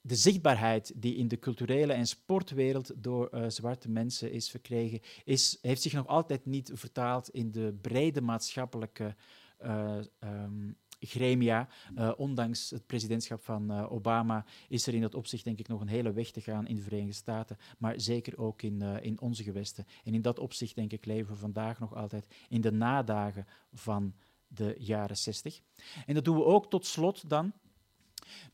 [0.10, 5.58] de zichtbaarheid die in de culturele en sportwereld door uh, zwarte mensen is verkregen, is,
[5.62, 9.16] heeft zich nog altijd niet vertaald in de brede maatschappelijke
[9.62, 11.68] uh, um, gremia.
[11.96, 15.88] Uh, ondanks het presidentschap van Obama is er in dat opzicht denk ik nog een
[15.88, 19.86] hele weg te gaan in de Verenigde Staten, maar zeker ook in, in onze gewesten.
[20.04, 24.14] En in dat opzicht denk ik leven we vandaag nog altijd in de nadagen van
[24.48, 25.62] de jaren 60.
[26.06, 27.54] En dat doen we ook tot slot dan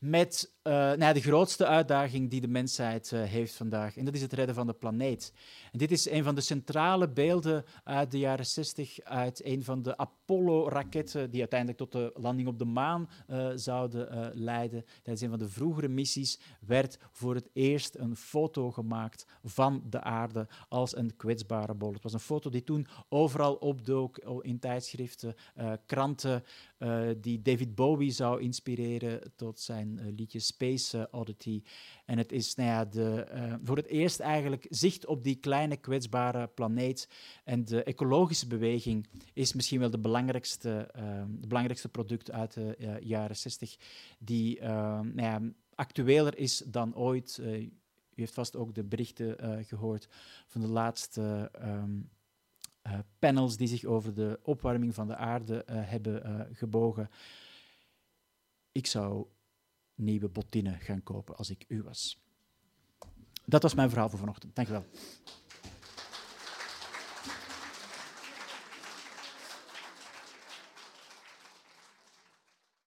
[0.00, 3.96] met uh, nou, de grootste uitdaging die de mensheid uh, heeft vandaag.
[3.96, 5.32] En dat is het redden van de planeet.
[5.72, 9.82] En dit is een van de centrale beelden uit de jaren 60, uit een van
[9.82, 14.84] de Apollo-raketten die uiteindelijk tot de landing op de maan uh, zouden leiden.
[15.02, 20.00] Tijdens een van de vroegere missies werd voor het eerst een foto gemaakt van de
[20.00, 21.92] aarde als een kwetsbare bol.
[21.92, 25.34] Het was een foto die toen overal opdook in tijdschriften,
[25.86, 26.44] kranten,
[27.20, 31.62] die David Bowie zou inspireren tot zijn uh, liedje Space uh, Oddity.
[32.04, 35.76] En het is nou ja, de, uh, voor het eerst eigenlijk zicht op die kleine
[35.76, 37.08] kwetsbare planeet.
[37.44, 40.90] En de ecologische beweging is misschien wel de belangrijkste,
[41.40, 43.76] de belangrijkste product uit de jaren 60,
[44.18, 45.40] die nou ja,
[45.74, 47.38] actueler is dan ooit.
[47.42, 47.72] u
[48.14, 50.08] heeft vast ook de berichten gehoord
[50.46, 51.50] van de laatste.
[52.86, 57.10] Uh, panels die zich over de opwarming van de aarde hebben gebogen.
[58.76, 59.26] Ik zou
[59.96, 62.24] nieuwe bottine gaan kopen als ik u was.
[63.44, 64.54] Dat was mijn verhaal voor vanochtend.
[64.54, 64.86] Dank je wel.